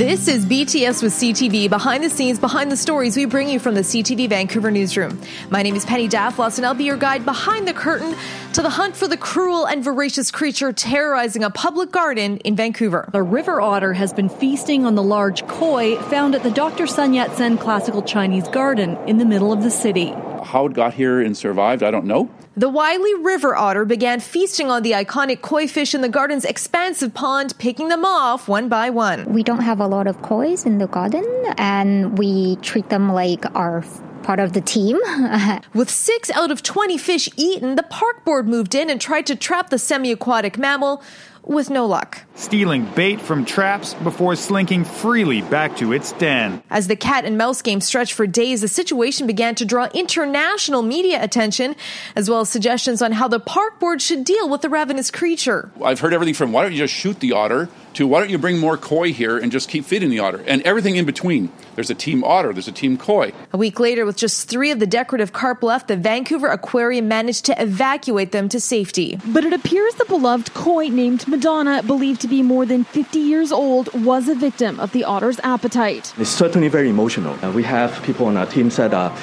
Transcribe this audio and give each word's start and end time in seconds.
This 0.00 0.28
is 0.28 0.46
BTS 0.46 1.02
with 1.02 1.12
CTV, 1.12 1.68
behind 1.68 2.02
the 2.02 2.08
scenes, 2.08 2.38
behind 2.38 2.72
the 2.72 2.76
stories 2.78 3.18
we 3.18 3.26
bring 3.26 3.50
you 3.50 3.60
from 3.60 3.74
the 3.74 3.82
CTV 3.82 4.30
Vancouver 4.30 4.70
newsroom. 4.70 5.20
My 5.50 5.62
name 5.62 5.76
is 5.76 5.84
Penny 5.84 6.08
Daflos, 6.08 6.56
and 6.56 6.64
I'll 6.64 6.72
be 6.72 6.84
your 6.84 6.96
guide 6.96 7.26
behind 7.26 7.68
the 7.68 7.74
curtain 7.74 8.16
to 8.54 8.62
the 8.62 8.70
hunt 8.70 8.96
for 8.96 9.06
the 9.06 9.18
cruel 9.18 9.66
and 9.66 9.84
voracious 9.84 10.30
creature 10.30 10.72
terrorizing 10.72 11.44
a 11.44 11.50
public 11.50 11.90
garden 11.92 12.38
in 12.38 12.56
Vancouver. 12.56 13.10
A 13.12 13.22
river 13.22 13.60
otter 13.60 13.92
has 13.92 14.14
been 14.14 14.30
feasting 14.30 14.86
on 14.86 14.94
the 14.94 15.02
large 15.02 15.46
koi 15.48 15.96
found 16.04 16.34
at 16.34 16.44
the 16.44 16.50
Dr. 16.50 16.86
Sun 16.86 17.12
Yat 17.12 17.36
sen 17.36 17.58
Classical 17.58 18.00
Chinese 18.00 18.48
Garden 18.48 18.96
in 19.06 19.18
the 19.18 19.26
middle 19.26 19.52
of 19.52 19.62
the 19.62 19.70
city. 19.70 20.14
How 20.44 20.66
it 20.66 20.72
got 20.72 20.94
here 20.94 21.20
and 21.20 21.36
survived, 21.36 21.82
I 21.82 21.90
don't 21.90 22.06
know. 22.06 22.30
The 22.56 22.68
wily 22.68 23.14
river 23.14 23.54
otter 23.54 23.84
began 23.84 24.20
feasting 24.20 24.70
on 24.70 24.82
the 24.82 24.92
iconic 24.92 25.40
koi 25.40 25.66
fish 25.66 25.94
in 25.94 26.00
the 26.00 26.08
garden's 26.08 26.44
expansive 26.44 27.14
pond, 27.14 27.54
picking 27.58 27.88
them 27.88 28.04
off 28.04 28.48
one 28.48 28.68
by 28.68 28.90
one. 28.90 29.32
We 29.32 29.42
don't 29.42 29.62
have 29.62 29.80
a 29.80 29.86
lot 29.86 30.06
of 30.06 30.18
kois 30.18 30.66
in 30.66 30.78
the 30.78 30.88
garden, 30.88 31.24
and 31.56 32.18
we 32.18 32.56
treat 32.56 32.88
them 32.88 33.12
like 33.12 33.44
our 33.54 33.84
part 34.22 34.40
of 34.40 34.52
the 34.52 34.60
team. 34.60 34.98
With 35.74 35.90
six 35.90 36.30
out 36.30 36.50
of 36.50 36.62
20 36.62 36.98
fish 36.98 37.28
eaten, 37.36 37.76
the 37.76 37.82
park 37.82 38.24
board 38.24 38.48
moved 38.48 38.74
in 38.74 38.90
and 38.90 39.00
tried 39.00 39.26
to 39.26 39.36
trap 39.36 39.70
the 39.70 39.78
semi 39.78 40.12
aquatic 40.12 40.58
mammal 40.58 41.02
with 41.50 41.68
no 41.68 41.84
luck. 41.84 42.22
Stealing 42.36 42.84
bait 42.94 43.20
from 43.20 43.44
traps 43.44 43.94
before 43.94 44.36
slinking 44.36 44.84
freely 44.84 45.42
back 45.42 45.76
to 45.76 45.92
its 45.92 46.12
den. 46.12 46.62
As 46.70 46.86
the 46.86 46.96
cat 46.96 47.24
and 47.24 47.36
mouse 47.36 47.60
game 47.60 47.80
stretched 47.80 48.12
for 48.12 48.26
days, 48.26 48.60
the 48.60 48.68
situation 48.68 49.26
began 49.26 49.56
to 49.56 49.64
draw 49.64 49.88
international 49.92 50.82
media 50.82 51.22
attention, 51.22 51.74
as 52.14 52.30
well 52.30 52.40
as 52.40 52.48
suggestions 52.48 53.02
on 53.02 53.12
how 53.12 53.26
the 53.26 53.40
park 53.40 53.80
board 53.80 54.00
should 54.00 54.24
deal 54.24 54.48
with 54.48 54.62
the 54.62 54.68
ravenous 54.68 55.10
creature. 55.10 55.70
I've 55.84 56.00
heard 56.00 56.14
everything 56.14 56.34
from 56.34 56.52
why 56.52 56.62
don't 56.62 56.72
you 56.72 56.78
just 56.78 56.94
shoot 56.94 57.18
the 57.18 57.32
otter 57.32 57.68
to 58.00 58.06
why 58.06 58.18
don't 58.18 58.30
you 58.30 58.38
bring 58.38 58.58
more 58.58 58.78
koi 58.78 59.12
here 59.12 59.36
and 59.36 59.52
just 59.52 59.68
keep 59.68 59.84
feeding 59.84 60.08
the 60.08 60.18
otter 60.18 60.42
and 60.46 60.62
everything 60.62 60.96
in 60.96 61.04
between. 61.04 61.52
There's 61.74 61.90
a 61.90 61.94
team 61.94 62.24
otter, 62.24 62.50
there's 62.54 62.66
a 62.66 62.72
team 62.72 62.96
koi. 62.96 63.32
A 63.52 63.58
week 63.58 63.78
later, 63.78 64.06
with 64.06 64.16
just 64.16 64.48
three 64.48 64.70
of 64.70 64.80
the 64.80 64.86
decorative 64.86 65.34
carp 65.34 65.62
left, 65.62 65.88
the 65.88 65.96
Vancouver 65.96 66.48
Aquarium 66.48 67.08
managed 67.08 67.44
to 67.44 67.62
evacuate 67.62 68.32
them 68.32 68.48
to 68.48 68.58
safety. 68.58 69.18
But 69.26 69.44
it 69.44 69.52
appears 69.52 69.94
the 69.96 70.06
beloved 70.06 70.54
koi 70.54 70.88
named 70.88 71.28
Madonna, 71.28 71.82
believed 71.82 72.22
to 72.22 72.28
be 72.28 72.42
more 72.42 72.64
than 72.64 72.84
50 72.84 73.18
years 73.18 73.52
old, 73.52 73.92
was 73.92 74.28
a 74.28 74.34
victim 74.34 74.80
of 74.80 74.92
the 74.92 75.04
otter's 75.04 75.38
appetite. 75.40 76.14
It's 76.16 76.30
certainly 76.30 76.68
very 76.68 76.88
emotional. 76.88 77.36
Uh, 77.44 77.52
we 77.52 77.64
have 77.64 78.02
people 78.02 78.26
on 78.26 78.38
our 78.38 78.46
team 78.46 78.70
that 78.70 78.94
uh, 78.94 79.14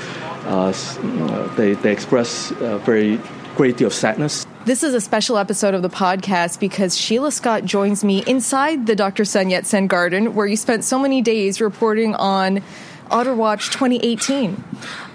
uh, 0.45 1.55
they, 1.55 1.73
they 1.73 1.91
express 1.91 2.51
a 2.51 2.77
very 2.79 3.19
great 3.57 3.75
deal 3.75 3.87
of 3.87 3.93
sadness. 3.93 4.45
This 4.65 4.83
is 4.83 4.93
a 4.93 5.01
special 5.01 5.35
episode 5.39 5.73
of 5.73 5.81
the 5.81 5.89
podcast 5.89 6.59
because 6.59 6.95
Sheila 6.95 7.31
Scott 7.31 7.65
joins 7.65 8.03
me 8.03 8.23
inside 8.27 8.85
the 8.85 8.95
Dr. 8.95 9.25
Sun 9.25 9.49
Yat 9.49 9.65
sen 9.65 9.87
garden 9.87 10.35
where 10.35 10.45
you 10.45 10.55
spent 10.55 10.83
so 10.83 10.99
many 10.99 11.23
days 11.23 11.59
reporting 11.59 12.13
on 12.13 12.61
Otter 13.09 13.33
Watch 13.33 13.71
2018. 13.71 14.63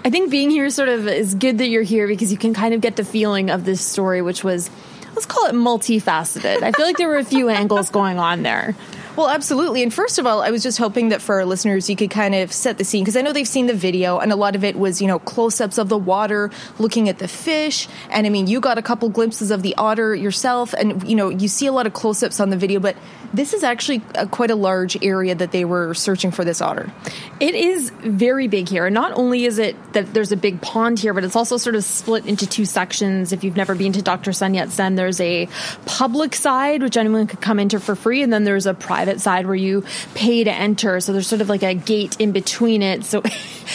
I 0.03 0.09
think 0.09 0.29
being 0.29 0.49
here 0.49 0.69
sort 0.69 0.89
of 0.89 1.07
is 1.07 1.35
good 1.35 1.59
that 1.59 1.67
you're 1.67 1.83
here 1.83 2.05
because 2.05 2.33
you 2.33 2.37
can 2.37 2.53
kind 2.53 2.73
of 2.73 2.81
get 2.81 2.97
the 2.97 3.05
feeling 3.05 3.49
of 3.49 3.63
this 3.63 3.79
story, 3.79 4.21
which 4.21 4.43
was, 4.43 4.69
let's 5.13 5.25
call 5.25 5.45
it 5.45 5.55
multifaceted. 5.55 6.63
I 6.63 6.73
feel 6.73 6.85
like 6.85 6.97
there 6.97 7.07
were 7.07 7.17
a 7.17 7.23
few 7.23 7.47
angles 7.61 7.89
going 7.89 8.19
on 8.19 8.43
there. 8.43 8.75
Well, 9.15 9.29
absolutely. 9.29 9.83
And 9.83 9.93
first 9.93 10.17
of 10.17 10.25
all, 10.25 10.41
I 10.41 10.49
was 10.49 10.63
just 10.63 10.79
hoping 10.79 11.09
that 11.09 11.21
for 11.21 11.35
our 11.35 11.45
listeners, 11.45 11.87
you 11.87 11.95
could 11.95 12.09
kind 12.09 12.33
of 12.33 12.51
set 12.51 12.79
the 12.79 12.83
scene 12.83 13.03
because 13.03 13.15
I 13.15 13.21
know 13.21 13.31
they've 13.31 13.47
seen 13.47 13.67
the 13.67 13.73
video 13.75 14.17
and 14.17 14.31
a 14.31 14.35
lot 14.35 14.55
of 14.55 14.63
it 14.63 14.75
was, 14.75 15.03
you 15.03 15.07
know, 15.07 15.19
close 15.19 15.61
ups 15.61 15.77
of 15.77 15.87
the 15.87 15.97
water, 15.99 16.49
looking 16.79 17.09
at 17.09 17.19
the 17.19 17.27
fish. 17.27 17.87
And 18.09 18.25
I 18.25 18.31
mean, 18.31 18.47
you 18.47 18.59
got 18.59 18.79
a 18.79 18.81
couple 18.81 19.09
glimpses 19.09 19.51
of 19.51 19.61
the 19.61 19.75
otter 19.77 20.15
yourself 20.15 20.73
and, 20.73 21.07
you 21.07 21.15
know, 21.15 21.29
you 21.29 21.47
see 21.47 21.67
a 21.67 21.71
lot 21.71 21.85
of 21.85 21.93
close 21.93 22.23
ups 22.23 22.39
on 22.39 22.49
the 22.49 22.57
video, 22.57 22.79
but 22.79 22.97
this 23.35 23.53
is 23.53 23.63
actually 23.63 24.01
a, 24.15 24.25
quite 24.25 24.49
a 24.49 24.55
large 24.55 24.97
area 25.03 25.35
that 25.35 25.51
they 25.51 25.63
were 25.63 25.93
searching 25.93 26.31
for 26.31 26.43
this 26.43 26.59
otter. 26.59 26.91
It 27.39 27.53
is 27.53 27.91
very 27.99 28.47
big 28.47 28.67
here. 28.67 28.89
Not 28.89 29.11
only 29.13 29.45
is 29.45 29.59
it 29.59 29.75
that 29.93 30.11
there's 30.15 30.31
a 30.31 30.37
big 30.37 30.59
pond 30.59 30.97
here, 30.97 31.13
but 31.13 31.23
it's 31.23 31.35
also 31.35 31.57
sort 31.57 31.75
of 31.75 31.83
split 31.83 32.25
into 32.25 32.47
two 32.47 32.65
sections. 32.65 33.31
If 33.31 33.43
you've 33.43 33.57
never 33.57 33.75
been 33.75 33.93
to 33.93 34.01
Dr. 34.01 34.33
Sun 34.33 34.55
Yat 34.55 34.71
sen, 34.71 34.95
there's 34.95 35.21
a 35.21 35.47
public 35.85 36.33
side, 36.33 36.81
which 36.81 36.97
anyone 36.97 37.27
could 37.27 37.41
come 37.41 37.59
into 37.59 37.79
for 37.79 37.95
free, 37.95 38.23
and 38.23 38.33
then 38.33 38.43
there's 38.43 38.65
a 38.65 38.73
private 38.73 39.02
private 39.03 39.19
side 39.19 39.45
where 39.45 39.55
you 39.55 39.83
pay 40.15 40.43
to 40.45 40.51
enter. 40.51 40.99
So 41.01 41.11
there's 41.11 41.27
sort 41.27 41.41
of 41.41 41.49
like 41.49 41.63
a 41.63 41.73
gate 41.73 42.19
in 42.19 42.31
between 42.31 42.81
it. 42.81 43.03
So 43.03 43.21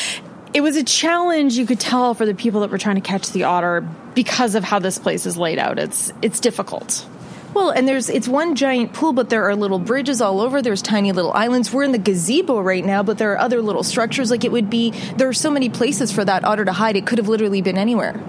it 0.54 0.62
was 0.62 0.76
a 0.76 0.84
challenge 0.84 1.58
you 1.58 1.66
could 1.66 1.80
tell 1.80 2.14
for 2.14 2.24
the 2.24 2.34
people 2.34 2.62
that 2.62 2.70
were 2.70 2.78
trying 2.78 2.96
to 2.96 3.02
catch 3.02 3.30
the 3.30 3.44
otter 3.44 3.86
because 4.14 4.54
of 4.54 4.64
how 4.64 4.78
this 4.78 4.98
place 4.98 5.26
is 5.26 5.36
laid 5.36 5.58
out. 5.58 5.78
It's 5.78 6.12
it's 6.22 6.40
difficult. 6.40 7.06
Well, 7.54 7.70
and 7.70 7.88
there's 7.88 8.08
it's 8.08 8.28
one 8.28 8.54
giant 8.54 8.92
pool, 8.92 9.12
but 9.12 9.30
there 9.30 9.48
are 9.48 9.56
little 9.56 9.78
bridges 9.78 10.20
all 10.20 10.40
over. 10.40 10.60
There's 10.60 10.82
tiny 10.82 11.12
little 11.12 11.32
islands. 11.32 11.72
We're 11.72 11.84
in 11.84 11.92
the 11.92 11.98
gazebo 11.98 12.60
right 12.60 12.84
now, 12.84 13.02
but 13.02 13.18
there 13.18 13.32
are 13.32 13.38
other 13.38 13.62
little 13.62 13.82
structures. 13.82 14.30
Like 14.30 14.44
it 14.44 14.52
would 14.52 14.68
be, 14.68 14.90
there 15.16 15.28
are 15.28 15.32
so 15.32 15.50
many 15.50 15.68
places 15.70 16.12
for 16.12 16.24
that 16.24 16.44
otter 16.44 16.64
to 16.64 16.72
hide. 16.72 16.96
It 16.96 17.06
could 17.06 17.18
have 17.18 17.28
literally 17.28 17.62
been 17.62 17.78
anywhere. 17.78 18.20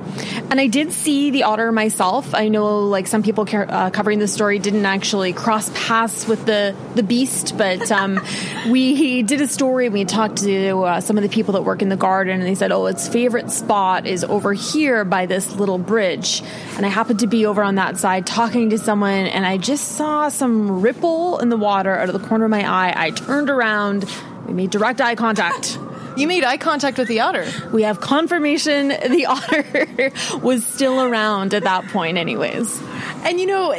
And 0.50 0.60
I 0.60 0.68
did 0.68 0.94
see 0.94 1.32
the 1.32 1.44
otter 1.44 1.72
myself. 1.72 2.34
I 2.34 2.48
know, 2.48 2.80
like 2.80 3.08
some 3.08 3.22
people 3.22 3.46
uh, 3.52 3.90
covering 3.90 4.20
the 4.20 4.28
story 4.28 4.58
didn't 4.58 4.86
actually 4.86 5.34
cross 5.34 5.70
paths 5.74 6.28
with 6.28 6.46
the 6.46 6.76
the 6.96 7.04
beast, 7.04 7.58
but 7.58 7.92
um, 7.92 8.20
we 8.70 9.22
did 9.24 9.42
a 9.42 9.48
story. 9.48 9.90
We 9.90 10.06
talked 10.06 10.38
to 10.38 10.80
uh, 10.82 11.02
some 11.02 11.18
of 11.18 11.24
the 11.24 11.30
people 11.30 11.54
that 11.54 11.64
work 11.64 11.82
in 11.82 11.90
the 11.90 11.98
garden, 11.98 12.40
and 12.40 12.48
they 12.48 12.56
said, 12.56 12.72
"Oh, 12.72 12.86
its 12.86 13.08
favorite 13.08 13.52
spot 13.52 14.08
is 14.08 14.24
over 14.24 14.54
here 14.54 15.04
by 15.04 15.26
this 15.26 15.56
little 15.56 15.78
bridge." 15.78 16.42
And 16.78 16.86
I 16.86 16.90
happened 16.90 17.20
to 17.20 17.28
be 17.28 17.46
over 17.46 17.62
on 17.62 17.76
that 17.76 17.98
side 17.98 18.26
talking 18.26 18.70
to 18.70 18.78
someone 18.78 19.09
and 19.10 19.46
I 19.46 19.58
just 19.58 19.94
saw 19.94 20.30
some 20.30 20.82
ripple 20.82 21.40
in 21.40 21.50
the 21.50 21.58
water 21.58 21.96
out 21.96 22.10
of 22.10 22.20
the 22.20 22.28
corner 22.28 22.46
of 22.46 22.52
my 22.52 22.70
eye. 22.70 22.94
I 22.96 23.12
turned 23.12 23.50
around, 23.50 24.06
we 24.46 24.54
made 24.54 24.70
direct 24.70 25.02
eye 25.02 25.16
contact. 25.16 25.78
You 26.18 26.28
made 26.28 26.44
eye 26.44 26.58
contact 26.58 26.98
with 26.98 27.08
the 27.08 27.22
otter. 27.22 27.46
We 27.72 27.84
have 27.84 28.02
confirmation 28.02 28.90
the 29.10 29.28
otter 29.28 30.12
was 30.46 30.66
still 30.66 31.02
around 31.02 31.54
at 31.54 31.64
that 31.64 31.88
point, 31.88 32.18
anyways. 32.18 32.82
And 33.24 33.40
you 33.40 33.46
know, 33.46 33.72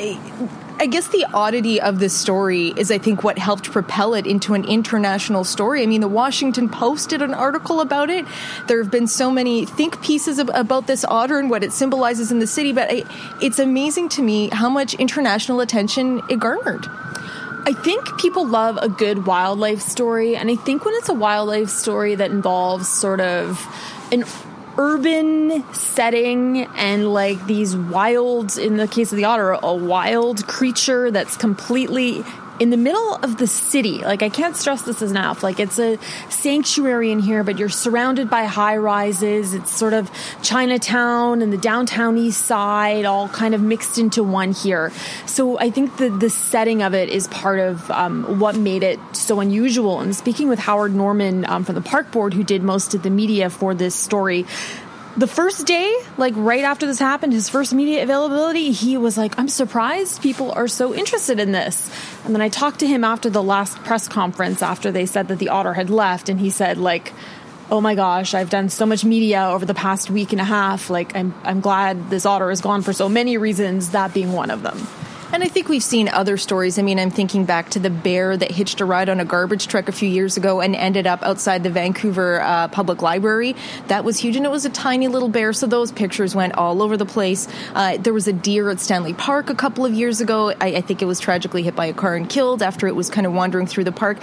I 0.80 0.86
guess 0.86 1.08
the 1.08 1.26
oddity 1.34 1.78
of 1.78 1.98
this 1.98 2.14
story 2.14 2.68
is, 2.68 2.90
I 2.90 2.96
think, 2.96 3.22
what 3.22 3.36
helped 3.36 3.70
propel 3.70 4.14
it 4.14 4.26
into 4.26 4.54
an 4.54 4.64
international 4.64 5.44
story. 5.44 5.82
I 5.82 5.86
mean, 5.86 6.00
the 6.00 6.08
Washington 6.08 6.70
Post 6.70 7.10
did 7.10 7.20
an 7.20 7.34
article 7.34 7.82
about 7.82 8.08
it. 8.08 8.24
There 8.66 8.82
have 8.82 8.90
been 8.90 9.06
so 9.06 9.30
many 9.30 9.66
think 9.66 10.00
pieces 10.00 10.38
about 10.38 10.86
this 10.86 11.04
otter 11.04 11.38
and 11.38 11.50
what 11.50 11.62
it 11.62 11.74
symbolizes 11.74 12.32
in 12.32 12.38
the 12.38 12.46
city, 12.46 12.72
but 12.72 12.88
it's 13.42 13.58
amazing 13.58 14.08
to 14.10 14.22
me 14.22 14.48
how 14.48 14.70
much 14.70 14.94
international 14.94 15.60
attention 15.60 16.22
it 16.30 16.38
garnered. 16.38 16.86
I 17.66 17.74
think 17.74 18.18
people 18.18 18.46
love 18.46 18.78
a 18.80 18.88
good 18.88 19.26
wildlife 19.26 19.82
story, 19.82 20.34
and 20.34 20.50
I 20.50 20.56
think 20.56 20.86
when 20.86 20.94
it's 20.94 21.10
a 21.10 21.14
wildlife 21.14 21.68
story 21.68 22.14
that 22.14 22.30
involves 22.30 22.88
sort 22.88 23.20
of 23.20 23.62
an 24.12 24.24
urban 24.80 25.62
setting 25.74 26.62
and 26.74 27.12
like 27.12 27.46
these 27.46 27.76
wild, 27.76 28.56
in 28.56 28.78
the 28.78 28.88
case 28.88 29.12
of 29.12 29.16
the 29.16 29.24
otter, 29.24 29.50
a 29.50 29.74
wild 29.74 30.46
creature 30.46 31.10
that's 31.10 31.36
completely 31.36 32.24
in 32.60 32.68
the 32.68 32.76
middle 32.76 33.14
of 33.14 33.38
the 33.38 33.46
city. 33.46 33.98
Like, 33.98 34.22
I 34.22 34.28
can't 34.28 34.54
stress 34.54 34.82
this 34.82 35.00
enough. 35.00 35.42
Like, 35.42 35.58
it's 35.58 35.78
a 35.78 35.98
sanctuary 36.28 37.10
in 37.10 37.18
here, 37.18 37.42
but 37.42 37.58
you're 37.58 37.70
surrounded 37.70 38.28
by 38.28 38.44
high 38.44 38.76
rises. 38.76 39.54
It's 39.54 39.74
sort 39.74 39.94
of 39.94 40.10
Chinatown 40.42 41.40
and 41.40 41.50
the 41.50 41.56
downtown 41.56 42.18
east 42.18 42.42
side 42.42 43.06
all 43.06 43.28
kind 43.28 43.54
of 43.54 43.62
mixed 43.62 43.96
into 43.96 44.22
one 44.22 44.52
here. 44.52 44.92
So 45.24 45.58
I 45.58 45.70
think 45.70 45.96
the, 45.96 46.10
the 46.10 46.28
setting 46.28 46.82
of 46.82 46.94
it 46.94 47.08
is 47.08 47.26
part 47.28 47.60
of 47.60 47.90
um, 47.90 48.38
what 48.38 48.56
made 48.56 48.82
it 48.82 49.00
so 49.16 49.40
unusual. 49.40 50.00
And 50.00 50.14
speaking 50.14 50.48
with 50.48 50.58
Howard 50.58 50.94
Normann 50.94 51.46
um, 51.46 51.64
from 51.64 51.76
the 51.76 51.80
Park 51.80 52.12
Board, 52.12 52.34
who 52.34 52.44
did 52.44 52.62
most 52.62 52.92
of 52.92 53.02
the 53.02 53.10
media 53.10 53.48
for 53.48 53.74
this 53.74 53.94
story, 53.94 54.44
the 55.16 55.26
first 55.26 55.66
day, 55.66 55.92
like 56.16 56.34
right 56.36 56.64
after 56.64 56.86
this 56.86 56.98
happened, 56.98 57.32
his 57.32 57.48
first 57.48 57.74
media 57.74 58.02
availability, 58.02 58.70
he 58.70 58.96
was 58.96 59.18
like, 59.18 59.38
I'm 59.38 59.48
surprised 59.48 60.22
people 60.22 60.52
are 60.52 60.68
so 60.68 60.94
interested 60.94 61.40
in 61.40 61.52
this. 61.52 61.90
And 62.24 62.34
then 62.34 62.40
I 62.40 62.48
talked 62.48 62.80
to 62.80 62.86
him 62.86 63.02
after 63.02 63.28
the 63.28 63.42
last 63.42 63.76
press 63.78 64.06
conference 64.08 64.62
after 64.62 64.92
they 64.92 65.06
said 65.06 65.28
that 65.28 65.38
the 65.38 65.48
otter 65.48 65.74
had 65.74 65.90
left, 65.90 66.28
and 66.28 66.38
he 66.38 66.50
said, 66.50 66.78
like, 66.78 67.12
oh 67.70 67.80
my 67.80 67.94
gosh, 67.94 68.34
I've 68.34 68.50
done 68.50 68.68
so 68.68 68.86
much 68.86 69.04
media 69.04 69.48
over 69.48 69.64
the 69.64 69.74
past 69.74 70.10
week 70.10 70.32
and 70.32 70.40
a 70.40 70.44
half. 70.44 70.90
Like, 70.90 71.14
I'm, 71.16 71.34
I'm 71.44 71.60
glad 71.60 72.10
this 72.10 72.26
otter 72.26 72.50
is 72.50 72.60
gone 72.60 72.82
for 72.82 72.92
so 72.92 73.08
many 73.08 73.36
reasons, 73.36 73.90
that 73.90 74.14
being 74.14 74.32
one 74.32 74.50
of 74.50 74.62
them. 74.62 74.86
And 75.32 75.44
I 75.44 75.48
think 75.48 75.68
we've 75.68 75.82
seen 75.82 76.08
other 76.08 76.36
stories. 76.36 76.76
I 76.76 76.82
mean, 76.82 76.98
I'm 76.98 77.10
thinking 77.10 77.44
back 77.44 77.70
to 77.70 77.78
the 77.78 77.88
bear 77.88 78.36
that 78.36 78.50
hitched 78.50 78.80
a 78.80 78.84
ride 78.84 79.08
on 79.08 79.20
a 79.20 79.24
garbage 79.24 79.68
truck 79.68 79.88
a 79.88 79.92
few 79.92 80.08
years 80.08 80.36
ago 80.36 80.60
and 80.60 80.74
ended 80.74 81.06
up 81.06 81.22
outside 81.22 81.62
the 81.62 81.70
Vancouver 81.70 82.40
uh, 82.40 82.66
Public 82.66 83.00
Library. 83.00 83.54
That 83.86 84.02
was 84.02 84.18
huge, 84.18 84.34
and 84.34 84.44
it 84.44 84.50
was 84.50 84.64
a 84.64 84.70
tiny 84.70 85.06
little 85.06 85.28
bear, 85.28 85.52
so 85.52 85.68
those 85.68 85.92
pictures 85.92 86.34
went 86.34 86.54
all 86.54 86.82
over 86.82 86.96
the 86.96 87.06
place. 87.06 87.46
Uh, 87.74 87.96
there 87.96 88.12
was 88.12 88.26
a 88.26 88.32
deer 88.32 88.70
at 88.70 88.80
Stanley 88.80 89.14
Park 89.14 89.50
a 89.50 89.54
couple 89.54 89.86
of 89.86 89.94
years 89.94 90.20
ago. 90.20 90.50
I, 90.60 90.74
I 90.74 90.80
think 90.80 91.00
it 91.00 91.06
was 91.06 91.20
tragically 91.20 91.62
hit 91.62 91.76
by 91.76 91.86
a 91.86 91.94
car 91.94 92.16
and 92.16 92.28
killed 92.28 92.60
after 92.60 92.88
it 92.88 92.96
was 92.96 93.08
kind 93.08 93.24
of 93.24 93.32
wandering 93.32 93.68
through 93.68 93.84
the 93.84 93.92
park. 93.92 94.18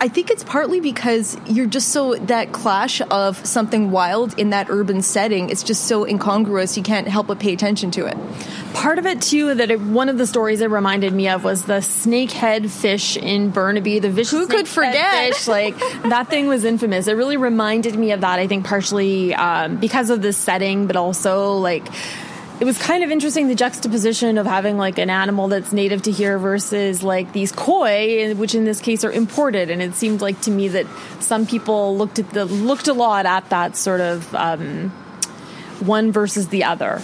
I 0.00 0.06
think 0.06 0.30
it's 0.30 0.44
partly 0.44 0.80
because 0.80 1.36
you're 1.46 1.66
just 1.66 1.88
so 1.88 2.14
that 2.14 2.52
clash 2.52 3.00
of 3.10 3.44
something 3.44 3.90
wild 3.90 4.38
in 4.38 4.50
that 4.50 4.68
urban 4.70 5.02
setting. 5.02 5.50
It's 5.50 5.64
just 5.64 5.86
so 5.86 6.04
incongruous. 6.04 6.76
You 6.76 6.84
can't 6.84 7.08
help 7.08 7.26
but 7.26 7.40
pay 7.40 7.52
attention 7.52 7.90
to 7.92 8.06
it. 8.06 8.16
Part 8.74 8.98
of 8.98 9.06
it 9.06 9.22
too 9.22 9.54
that 9.54 9.70
it, 9.70 9.80
one 9.80 10.08
of 10.08 10.18
the 10.18 10.26
stories 10.26 10.60
it 10.60 10.70
reminded 10.70 11.12
me 11.12 11.28
of 11.28 11.44
was 11.44 11.64
the 11.64 11.74
snakehead 11.74 12.70
fish 12.70 13.16
in 13.16 13.50
Burnaby. 13.50 13.98
The 13.98 14.10
vicious 14.10 14.32
Who 14.32 14.46
could 14.46 14.68
forget? 14.68 15.34
Fish, 15.34 15.48
like 15.48 15.78
that 16.04 16.28
thing 16.28 16.46
was 16.48 16.64
infamous. 16.64 17.06
It 17.06 17.14
really 17.14 17.36
reminded 17.36 17.96
me 17.96 18.12
of 18.12 18.20
that. 18.22 18.38
I 18.38 18.46
think 18.46 18.66
partially 18.66 19.34
um, 19.34 19.76
because 19.76 20.10
of 20.10 20.22
the 20.22 20.32
setting, 20.32 20.86
but 20.86 20.96
also 20.96 21.54
like 21.54 21.86
it 22.60 22.64
was 22.64 22.76
kind 22.76 23.04
of 23.04 23.10
interesting 23.10 23.46
the 23.46 23.54
juxtaposition 23.54 24.36
of 24.36 24.44
having 24.44 24.76
like 24.76 24.98
an 24.98 25.10
animal 25.10 25.46
that's 25.46 25.72
native 25.72 26.02
to 26.02 26.10
here 26.10 26.38
versus 26.38 27.04
like 27.04 27.32
these 27.32 27.52
koi, 27.52 28.34
which 28.34 28.54
in 28.54 28.64
this 28.64 28.80
case 28.80 29.04
are 29.04 29.12
imported. 29.12 29.70
And 29.70 29.80
it 29.80 29.94
seemed 29.94 30.20
like 30.20 30.40
to 30.42 30.50
me 30.50 30.68
that 30.68 30.86
some 31.20 31.46
people 31.46 31.96
looked 31.96 32.18
at 32.18 32.30
the 32.30 32.44
looked 32.44 32.88
a 32.88 32.94
lot 32.94 33.26
at 33.26 33.48
that 33.50 33.76
sort 33.76 34.00
of 34.00 34.34
um, 34.34 34.90
one 35.80 36.10
versus 36.10 36.48
the 36.48 36.64
other. 36.64 37.00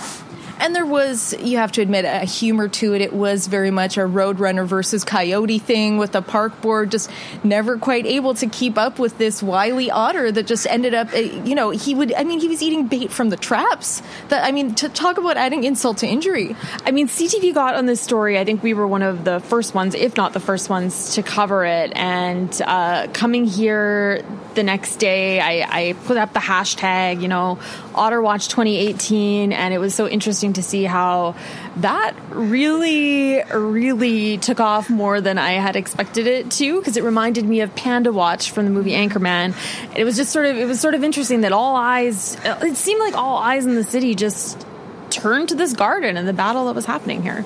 And 0.60 0.74
there 0.74 0.86
was, 0.86 1.34
you 1.40 1.58
have 1.58 1.72
to 1.72 1.82
admit, 1.82 2.04
a 2.04 2.20
humor 2.20 2.68
to 2.68 2.94
it. 2.94 3.00
It 3.00 3.12
was 3.12 3.46
very 3.46 3.70
much 3.70 3.96
a 3.96 4.00
Roadrunner 4.00 4.66
versus 4.66 5.04
Coyote 5.04 5.58
thing 5.58 5.98
with 5.98 6.12
the 6.12 6.22
park 6.22 6.60
board 6.60 6.90
just 6.90 7.10
never 7.42 7.78
quite 7.78 8.06
able 8.06 8.34
to 8.34 8.46
keep 8.46 8.78
up 8.78 8.98
with 8.98 9.18
this 9.18 9.42
wily 9.42 9.90
otter 9.90 10.30
that 10.30 10.46
just 10.46 10.66
ended 10.66 10.94
up, 10.94 11.12
uh, 11.12 11.18
you 11.18 11.54
know, 11.54 11.70
he 11.70 11.94
would, 11.94 12.12
I 12.14 12.24
mean, 12.24 12.40
he 12.40 12.48
was 12.48 12.62
eating 12.62 12.86
bait 12.86 13.10
from 13.10 13.30
the 13.30 13.36
traps. 13.36 14.02
That 14.28 14.44
I 14.44 14.52
mean, 14.52 14.74
to 14.76 14.88
talk 14.88 15.18
about 15.18 15.36
adding 15.36 15.64
insult 15.64 15.98
to 15.98 16.06
injury. 16.06 16.54
I 16.84 16.90
mean, 16.90 17.08
CTV 17.08 17.52
got 17.54 17.74
on 17.74 17.86
this 17.86 18.00
story. 18.00 18.38
I 18.38 18.44
think 18.44 18.62
we 18.62 18.74
were 18.74 18.86
one 18.86 19.02
of 19.02 19.24
the 19.24 19.40
first 19.40 19.74
ones, 19.74 19.94
if 19.94 20.16
not 20.16 20.32
the 20.32 20.40
first 20.40 20.70
ones, 20.70 21.14
to 21.14 21.22
cover 21.22 21.64
it. 21.64 21.92
And 21.96 22.60
uh, 22.64 23.08
coming 23.12 23.44
here 23.44 24.24
the 24.54 24.62
next 24.62 24.96
day, 24.96 25.40
I, 25.40 25.88
I 25.88 25.92
put 26.04 26.16
up 26.16 26.32
the 26.32 26.40
hashtag, 26.40 27.20
you 27.20 27.28
know, 27.28 27.58
OtterWatch 27.92 28.48
2018, 28.48 29.52
and 29.52 29.74
it 29.74 29.78
was 29.78 29.94
so 29.94 30.08
interesting 30.08 30.54
to 30.54 30.62
see 30.62 30.84
how 30.84 31.34
that 31.76 32.14
really, 32.30 33.42
really 33.42 34.38
took 34.38 34.60
off 34.60 34.90
more 34.90 35.20
than 35.20 35.38
I 35.38 35.52
had 35.52 35.76
expected 35.76 36.26
it 36.26 36.50
to, 36.52 36.78
because 36.78 36.96
it 36.96 37.04
reminded 37.04 37.44
me 37.44 37.60
of 37.60 37.74
Panda 37.74 38.12
Watch 38.12 38.50
from 38.50 38.64
the 38.64 38.70
movie 38.70 38.92
Anchorman. 38.92 39.54
And 39.88 39.96
it 39.96 40.04
was 40.04 40.16
just 40.16 40.32
sort 40.32 40.46
of, 40.46 40.56
it 40.56 40.66
was 40.66 40.80
sort 40.80 40.94
of 40.94 41.04
interesting 41.04 41.42
that 41.42 41.52
all 41.52 41.76
eyes, 41.76 42.36
uh, 42.44 42.60
it 42.62 42.76
seemed 42.76 43.00
like 43.00 43.14
all 43.14 43.38
eyes 43.38 43.66
in 43.66 43.74
the 43.74 43.84
city 43.84 44.14
just 44.14 44.66
turned 45.10 45.48
to 45.50 45.54
this 45.54 45.72
garden 45.72 46.16
and 46.16 46.26
the 46.26 46.32
battle 46.32 46.66
that 46.66 46.74
was 46.74 46.86
happening 46.86 47.22
here. 47.22 47.44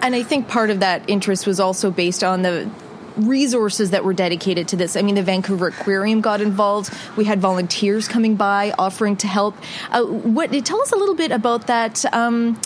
And 0.00 0.16
I 0.16 0.24
think 0.24 0.48
part 0.48 0.70
of 0.70 0.80
that 0.80 1.08
interest 1.08 1.46
was 1.46 1.60
also 1.60 1.90
based 1.90 2.24
on 2.24 2.42
the 2.42 2.68
resources 3.16 3.90
that 3.90 4.04
were 4.04 4.12
dedicated 4.12 4.68
to 4.68 4.76
this. 4.76 4.96
I 4.96 5.02
mean, 5.02 5.14
the 5.14 5.22
Vancouver 5.22 5.68
Aquarium 5.68 6.20
got 6.20 6.40
involved. 6.40 6.92
We 7.16 7.24
had 7.24 7.40
volunteers 7.40 8.08
coming 8.08 8.36
by 8.36 8.74
offering 8.78 9.16
to 9.18 9.26
help. 9.26 9.56
Uh, 9.90 10.04
what 10.04 10.50
tell 10.64 10.80
us 10.80 10.92
a 10.92 10.96
little 10.96 11.14
bit 11.14 11.32
about 11.32 11.66
that? 11.66 12.04
Um, 12.14 12.60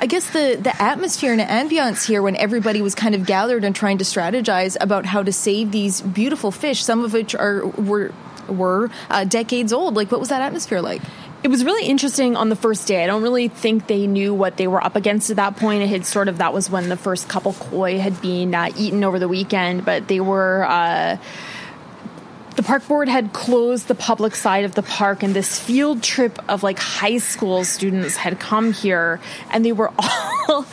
I 0.00 0.06
guess 0.06 0.30
the 0.30 0.56
the 0.60 0.80
atmosphere 0.80 1.32
and 1.32 1.40
ambiance 1.40 2.06
here 2.06 2.22
when 2.22 2.36
everybody 2.36 2.82
was 2.82 2.94
kind 2.94 3.14
of 3.14 3.26
gathered 3.26 3.64
and 3.64 3.74
trying 3.74 3.98
to 3.98 4.04
strategize 4.04 4.76
about 4.80 5.06
how 5.06 5.22
to 5.22 5.32
save 5.32 5.72
these 5.72 6.00
beautiful 6.00 6.52
fish, 6.52 6.84
some 6.84 7.04
of 7.04 7.12
which 7.12 7.34
are 7.34 7.66
were 7.66 8.12
were 8.48 8.90
uh, 9.10 9.24
decades 9.24 9.72
old. 9.72 9.94
Like, 9.94 10.10
what 10.10 10.20
was 10.20 10.30
that 10.30 10.42
atmosphere 10.42 10.80
like? 10.80 11.02
It 11.42 11.48
was 11.48 11.64
really 11.64 11.86
interesting 11.86 12.36
on 12.36 12.48
the 12.48 12.56
first 12.56 12.88
day. 12.88 13.04
I 13.04 13.06
don't 13.06 13.22
really 13.22 13.46
think 13.46 13.86
they 13.86 14.08
knew 14.08 14.34
what 14.34 14.56
they 14.56 14.66
were 14.66 14.82
up 14.82 14.96
against 14.96 15.30
at 15.30 15.36
that 15.36 15.56
point. 15.56 15.82
It 15.82 15.88
had 15.88 16.04
sort 16.04 16.28
of 16.28 16.38
that 16.38 16.52
was 16.52 16.68
when 16.68 16.88
the 16.88 16.96
first 16.96 17.28
couple 17.28 17.52
koi 17.52 17.98
had 17.98 18.20
been 18.20 18.54
uh, 18.54 18.70
eaten 18.76 19.04
over 19.04 19.18
the 19.18 19.28
weekend, 19.28 19.84
but 19.84 20.08
they 20.08 20.20
were. 20.20 20.64
Uh, 20.64 21.18
the 22.56 22.64
park 22.64 22.88
board 22.88 23.08
had 23.08 23.32
closed 23.32 23.86
the 23.86 23.94
public 23.94 24.34
side 24.34 24.64
of 24.64 24.74
the 24.74 24.82
park, 24.82 25.22
and 25.22 25.32
this 25.32 25.60
field 25.60 26.02
trip 26.02 26.40
of 26.48 26.64
like 26.64 26.80
high 26.80 27.18
school 27.18 27.64
students 27.64 28.16
had 28.16 28.40
come 28.40 28.72
here, 28.72 29.20
and 29.52 29.64
they 29.64 29.70
were 29.70 29.92
all 30.48 30.64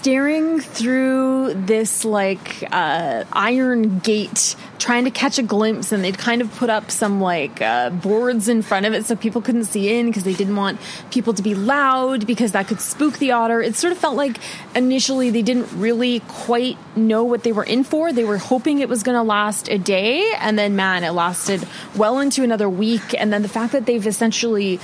staring 0.00 0.60
through 0.60 1.52
this 1.52 2.06
like 2.06 2.64
uh, 2.72 3.22
iron 3.34 3.98
gate 3.98 4.56
trying 4.78 5.04
to 5.04 5.10
catch 5.10 5.38
a 5.38 5.42
glimpse 5.42 5.92
and 5.92 6.02
they'd 6.02 6.16
kind 6.16 6.40
of 6.40 6.50
put 6.56 6.70
up 6.70 6.90
some 6.90 7.20
like 7.20 7.60
uh, 7.60 7.90
boards 7.90 8.48
in 8.48 8.62
front 8.62 8.86
of 8.86 8.94
it 8.94 9.04
so 9.04 9.14
people 9.14 9.42
couldn't 9.42 9.66
see 9.66 9.94
in 9.94 10.06
because 10.06 10.24
they 10.24 10.32
didn't 10.32 10.56
want 10.56 10.80
people 11.10 11.34
to 11.34 11.42
be 11.42 11.54
loud 11.54 12.26
because 12.26 12.52
that 12.52 12.66
could 12.66 12.80
spook 12.80 13.18
the 13.18 13.32
otter. 13.32 13.60
It 13.60 13.76
sort 13.76 13.92
of 13.92 13.98
felt 13.98 14.16
like 14.16 14.38
initially 14.74 15.28
they 15.28 15.42
didn't 15.42 15.70
really 15.78 16.20
quite 16.28 16.78
know 16.96 17.22
what 17.24 17.42
they 17.42 17.52
were 17.52 17.64
in 17.64 17.84
for. 17.84 18.10
They 18.10 18.24
were 18.24 18.38
hoping 18.38 18.78
it 18.78 18.88
was 18.88 19.02
going 19.02 19.16
to 19.16 19.22
last 19.22 19.68
a 19.68 19.76
day 19.76 20.32
and 20.38 20.58
then 20.58 20.76
man 20.76 21.04
it 21.04 21.10
lasted 21.10 21.68
well 21.94 22.20
into 22.20 22.42
another 22.42 22.70
week. 22.70 23.14
And 23.18 23.30
then 23.30 23.42
the 23.42 23.50
fact 23.50 23.72
that 23.72 23.84
they've 23.84 24.06
essentially 24.06 24.80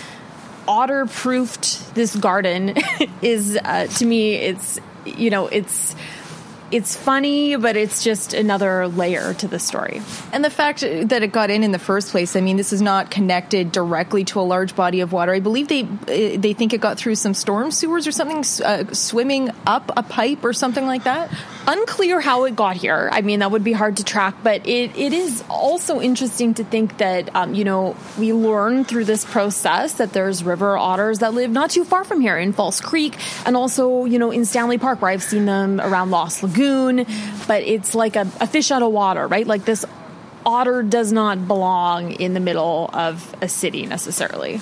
otter 0.69 1.07
proofed 1.07 1.95
this 1.95 2.15
garden 2.15 2.75
is 3.23 3.59
uh, 3.65 3.87
to 3.87 4.05
me 4.05 4.35
it's 4.35 4.79
you 5.07 5.31
know 5.31 5.47
it's 5.47 5.95
it's 6.71 6.97
funny, 6.97 7.57
but 7.57 7.77
it's 7.77 8.03
just 8.03 8.35
another 8.35 8.89
layer 8.89 9.35
to 9.35 9.49
the 9.49 9.59
story. 9.59 10.03
And 10.33 10.45
the 10.45 10.51
fact 10.51 10.81
that 10.81 11.23
it 11.23 11.33
got 11.33 11.51
in 11.51 11.63
in 11.63 11.73
the 11.73 11.79
first 11.79 12.11
place, 12.11 12.37
I 12.37 12.41
mean, 12.41 12.57
this 12.57 12.73
is 12.73 12.83
not 12.83 13.11
connected 13.11 13.73
directly 13.73 14.25
to 14.25 14.41
a 14.41 14.43
large 14.43 14.75
body 14.75 15.01
of 15.01 15.13
water. 15.13 15.33
I 15.33 15.41
believe 15.41 15.69
they 15.69 15.83
uh, 15.83 16.41
they 16.41 16.55
think 16.55 16.73
it 16.73 16.81
got 16.81 16.99
through 16.99 17.15
some 17.15 17.35
storm 17.35 17.71
sewers 17.71 18.07
or 18.07 18.13
something, 18.13 18.45
uh, 18.65 18.93
swimming 18.93 19.51
up 19.67 19.93
a 19.97 20.03
pipe 20.03 20.45
or 20.45 20.53
something 20.53 20.87
like 20.87 21.05
that. 21.05 21.31
Unclear 21.69 22.21
how 22.21 22.45
it 22.45 22.55
got 22.55 22.77
here. 22.77 23.09
I 23.13 23.23
mean, 23.23 23.41
that 23.41 23.51
would 23.51 23.65
be 23.65 23.73
hard 23.73 23.97
to 23.97 24.05
track, 24.05 24.37
but 24.43 24.67
it, 24.67 24.97
it 24.97 25.13
is 25.13 25.43
also 25.51 26.01
interesting 26.01 26.55
to 26.55 26.65
think 26.65 26.99
that, 26.99 27.35
um, 27.35 27.55
you 27.55 27.65
know, 27.65 27.97
we 28.19 28.33
learn 28.33 28.85
through 28.85 29.05
this 29.05 29.25
process 29.25 29.95
that 29.95 30.13
there's 30.13 30.45
river 30.45 30.77
otters 30.77 31.19
that 31.21 31.35
live 31.35 31.51
not 31.51 31.71
too 31.71 31.85
far 31.85 32.05
from 32.05 32.21
here 32.21 32.39
in 32.39 32.53
False 32.53 32.81
Creek 32.81 33.17
and 33.45 33.57
also, 33.57 34.05
you 34.05 34.19
know, 34.19 34.31
in 34.31 34.45
Stanley 34.45 34.79
Park 34.79 35.03
where 35.03 35.11
I've 35.11 35.23
seen 35.23 35.47
them 35.47 35.81
around 35.81 36.11
Lost 36.11 36.43
Lagoon, 36.43 36.57
but 37.47 37.63
it's 37.63 37.95
like 37.95 38.17
a, 38.17 38.29
a 38.41 38.47
fish 38.47 38.71
out 38.71 38.83
of 38.83 38.93
water, 38.93 39.27
right? 39.27 39.47
Like 39.47 39.65
this 39.65 39.85
otter 40.45 40.83
does 40.83 41.13
not 41.13 41.47
belong 41.47 42.13
in 42.13 42.35
the 42.35 42.41
middle 42.41 42.89
of 42.93 43.35
a 43.43 43.49
city 43.49 43.85
necessarily. 43.87 44.61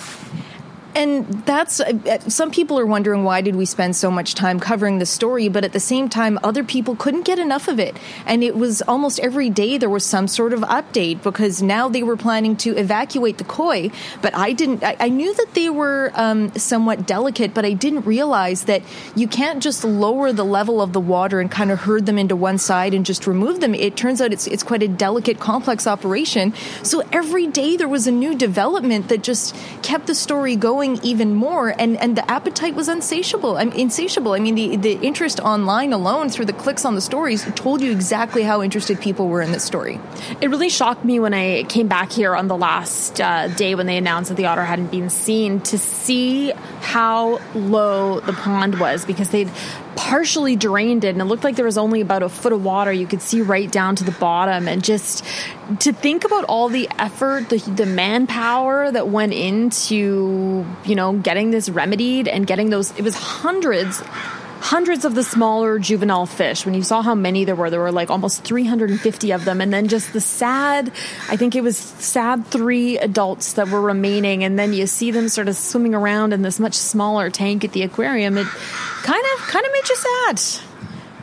And 0.95 1.27
that's 1.45 1.81
uh, 1.81 2.21
some 2.29 2.51
people 2.53 2.79
are 2.79 2.87
wondering 2.87 3.25
why 3.25 3.41
did 3.41 3.57
we 3.57 3.65
spend 3.65 3.97
so 3.97 4.11
much 4.11 4.35
time 4.35 4.61
covering 4.61 4.99
the 4.99 5.07
story, 5.07 5.49
but 5.49 5.65
at 5.65 5.73
the 5.73 5.81
same 5.81 6.09
time, 6.09 6.39
other 6.45 6.63
people 6.63 6.95
couldn't 6.95 7.23
get 7.23 7.39
enough 7.39 7.67
of 7.67 7.81
it. 7.81 7.97
And 8.27 8.45
it 8.45 8.57
was 8.57 8.81
almost 8.83 9.19
every 9.19 9.51
day 9.51 9.77
there 9.77 9.91
was 9.91 10.05
some 10.05 10.29
sort 10.29 10.53
of 10.53 10.61
update 10.61 11.23
because 11.23 11.63
now 11.63 11.89
they 11.89 12.05
were 12.05 12.17
planning 12.17 12.57
to 12.59 12.77
evacuate 12.77 13.39
the 13.39 13.45
koi. 13.45 13.91
But 14.23 14.37
I 14.37 14.53
didn't, 14.53 14.85
I, 14.85 14.97
I 15.01 15.09
knew 15.09 15.35
that 15.35 15.55
they 15.55 15.69
were 15.69 16.13
um, 16.15 16.55
somewhat 16.57 17.07
delicate, 17.07 17.55
but 17.55 17.65
I 17.65 17.73
didn't 17.73 18.07
realize 18.07 18.65
that 18.65 18.83
you 19.17 19.27
can't 19.27 19.63
just 19.63 19.85
lower 19.85 20.33
the 20.33 20.45
level 20.45 20.81
of 20.81 20.93
the 20.93 21.01
water 21.01 21.41
and 21.41 21.51
kind 21.51 21.73
of 21.73 21.81
herd 21.81 22.07
them 22.07 22.19
into 22.19 22.37
one 22.37 22.59
side 22.59 22.95
and 22.95 23.05
just 23.05 23.27
remove 23.27 23.61
them. 23.61 23.75
It 23.75 23.97
turns 23.97 24.21
out 24.21 24.33
it's, 24.33 24.47
it's 24.47 24.63
quite 24.63 24.83
a 24.83 24.89
delicate, 24.89 25.41
complex 25.41 25.89
operation. 25.89 26.55
So 26.85 27.03
every 27.11 27.49
day 27.49 27.77
there 27.77 27.89
was 27.89 28.07
a 28.07 28.13
new 28.13 28.37
development 28.37 29.09
that 29.09 29.25
just 29.25 29.57
kept 29.83 30.07
the 30.07 30.15
story 30.15 30.55
going 30.55 30.84
even 31.03 31.35
more 31.35 31.75
and 31.79 31.97
and 31.97 32.17
the 32.17 32.31
appetite 32.31 32.75
was 32.75 32.89
insatiable. 32.89 33.57
I'm 33.57 33.73
insatiable. 33.73 34.33
I 34.33 34.39
mean 34.39 34.55
the 34.55 34.77
the 34.77 34.93
interest 35.01 35.41
online 35.41 35.93
alone 35.93 36.29
through 36.29 36.47
the 36.47 36.53
clicks 36.53 36.85
on 36.85 36.95
the 36.95 37.01
stories 37.01 37.45
told 37.55 37.81
you 37.81 37.91
exactly 37.91 38.43
how 38.43 38.63
interested 38.63 39.01
people 39.01 39.29
were 39.29 39.43
in 39.43 39.53
this 39.53 39.65
story. 39.65 40.01
It 40.41 40.49
really 40.51 40.69
shocked 40.69 41.05
me 41.05 41.19
when 41.21 41.35
i 41.35 41.65
came 41.65 41.89
back 41.89 42.13
here 42.13 42.37
on 42.37 42.49
the 42.49 42.57
last 42.57 43.21
uh, 43.21 43.49
day 43.49 43.75
when 43.75 43.87
they 43.87 43.97
announced 43.97 44.29
that 44.29 44.37
the 44.37 44.47
otter 44.47 44.65
hadn't 44.65 44.91
been 44.91 45.11
seen 45.11 45.61
to 45.61 45.79
see 45.79 46.53
how 46.81 47.41
low 47.55 48.21
the 48.21 48.33
pond 48.33 48.79
was 48.79 49.05
because 49.05 49.31
they'd 49.31 49.51
partially 49.97 50.57
drained 50.57 51.05
it 51.05 51.09
and 51.09 51.21
it 51.21 51.25
looked 51.25 51.45
like 51.45 51.57
there 51.57 51.65
was 51.65 51.79
only 51.79 52.01
about 52.01 52.23
a 52.23 52.29
foot 52.29 52.53
of 52.53 52.65
water 52.65 52.93
you 52.93 53.07
could 53.07 53.23
see 53.23 53.41
right 53.41 53.71
down 53.71 53.97
to 53.97 54.05
the 54.05 54.13
bottom. 54.13 54.69
And 54.69 54.83
just 54.83 55.25
to 55.81 55.93
think 55.93 56.25
about 56.25 56.45
all 56.45 56.69
the 56.69 56.89
effort 56.99 57.49
the, 57.49 57.59
the 57.59 57.87
manpower 57.87 58.91
that 58.91 59.09
went 59.09 59.33
into 59.33 60.67
you 60.85 60.95
know 60.95 61.13
getting 61.13 61.51
this 61.51 61.69
remedied 61.69 62.29
and 62.29 62.47
getting 62.47 62.71
those 62.71 62.91
it 62.99 63.03
was 63.03 63.15
hundreds 63.15 64.03
hundreds 64.65 65.05
of 65.05 65.15
the 65.15 65.23
smaller 65.23 65.79
juvenile 65.79 66.25
fish. 66.25 66.65
When 66.65 66.75
you 66.75 66.83
saw 66.83 67.03
how 67.03 67.15
many 67.15 67.45
there 67.45 67.55
were, 67.55 67.69
there 67.69 67.81
were 67.81 67.93
like 67.93 68.09
almost 68.09 68.45
350 68.45 69.31
of 69.33 69.45
them. 69.45 69.61
And 69.61 69.71
then 69.71 69.89
just 69.89 70.15
the 70.15 70.23
sad, 70.23 70.91
I 71.29 71.37
think 71.37 71.55
it 71.55 71.63
was 71.63 71.77
sad 71.77 72.47
three 72.47 72.97
adults 72.97 73.53
that 73.53 73.69
were 73.69 73.81
remaining. 73.83 74.43
And 74.43 74.59
then 74.59 74.73
you 74.73 74.87
see 74.87 75.11
them 75.11 75.29
sort 75.29 75.49
of 75.49 75.57
swimming 75.57 75.95
around 75.95 76.33
in 76.33 76.41
this 76.41 76.59
much 76.59 76.73
smaller 76.73 77.29
tank 77.29 77.63
at 77.63 77.73
the 77.73 77.83
aquarium. 77.83 78.39
It 78.39 78.47
kind 79.03 79.23
of, 79.37 79.47
kind 79.49 79.67
of 79.67 79.73
made 79.73 79.89
you 79.91 79.97
sad. 79.97 80.74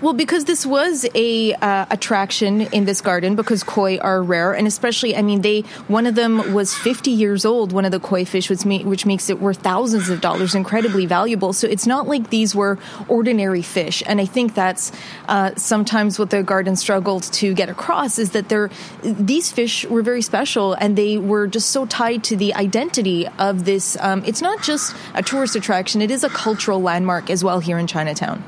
Well, 0.01 0.13
because 0.13 0.45
this 0.45 0.65
was 0.65 1.05
a 1.13 1.53
uh, 1.53 1.85
attraction 1.91 2.61
in 2.61 2.85
this 2.85 3.01
garden 3.01 3.35
because 3.35 3.63
koi 3.63 3.99
are 3.99 4.23
rare, 4.23 4.51
and 4.51 4.65
especially, 4.65 5.15
I 5.15 5.21
mean, 5.21 5.41
they 5.41 5.61
one 5.87 6.07
of 6.07 6.15
them 6.15 6.55
was 6.55 6.73
50 6.73 7.11
years 7.11 7.45
old. 7.45 7.71
One 7.71 7.85
of 7.85 7.91
the 7.91 7.99
koi 7.99 8.25
fish, 8.25 8.49
which, 8.49 8.65
ma- 8.65 8.79
which 8.79 9.05
makes 9.05 9.29
it 9.29 9.39
worth 9.39 9.57
thousands 9.57 10.09
of 10.09 10.19
dollars, 10.19 10.55
incredibly 10.55 11.05
valuable. 11.05 11.53
So 11.53 11.67
it's 11.67 11.85
not 11.85 12.07
like 12.07 12.31
these 12.31 12.55
were 12.55 12.79
ordinary 13.07 13.61
fish, 13.61 14.01
and 14.07 14.19
I 14.19 14.25
think 14.25 14.55
that's 14.55 14.91
uh, 15.27 15.51
sometimes 15.55 16.17
what 16.17 16.31
the 16.31 16.41
garden 16.41 16.75
struggled 16.75 17.21
to 17.33 17.53
get 17.53 17.69
across 17.69 18.17
is 18.17 18.31
that 18.31 18.49
they're 18.49 18.71
these 19.03 19.51
fish 19.51 19.85
were 19.85 20.01
very 20.01 20.23
special, 20.23 20.73
and 20.73 20.97
they 20.97 21.19
were 21.19 21.45
just 21.45 21.69
so 21.69 21.85
tied 21.85 22.23
to 22.23 22.35
the 22.35 22.55
identity 22.55 23.27
of 23.37 23.65
this. 23.65 23.97
Um, 23.99 24.23
it's 24.25 24.41
not 24.41 24.63
just 24.63 24.95
a 25.13 25.21
tourist 25.21 25.55
attraction; 25.55 26.01
it 26.01 26.09
is 26.09 26.23
a 26.23 26.29
cultural 26.29 26.81
landmark 26.81 27.29
as 27.29 27.43
well 27.43 27.59
here 27.59 27.77
in 27.77 27.85
Chinatown. 27.85 28.43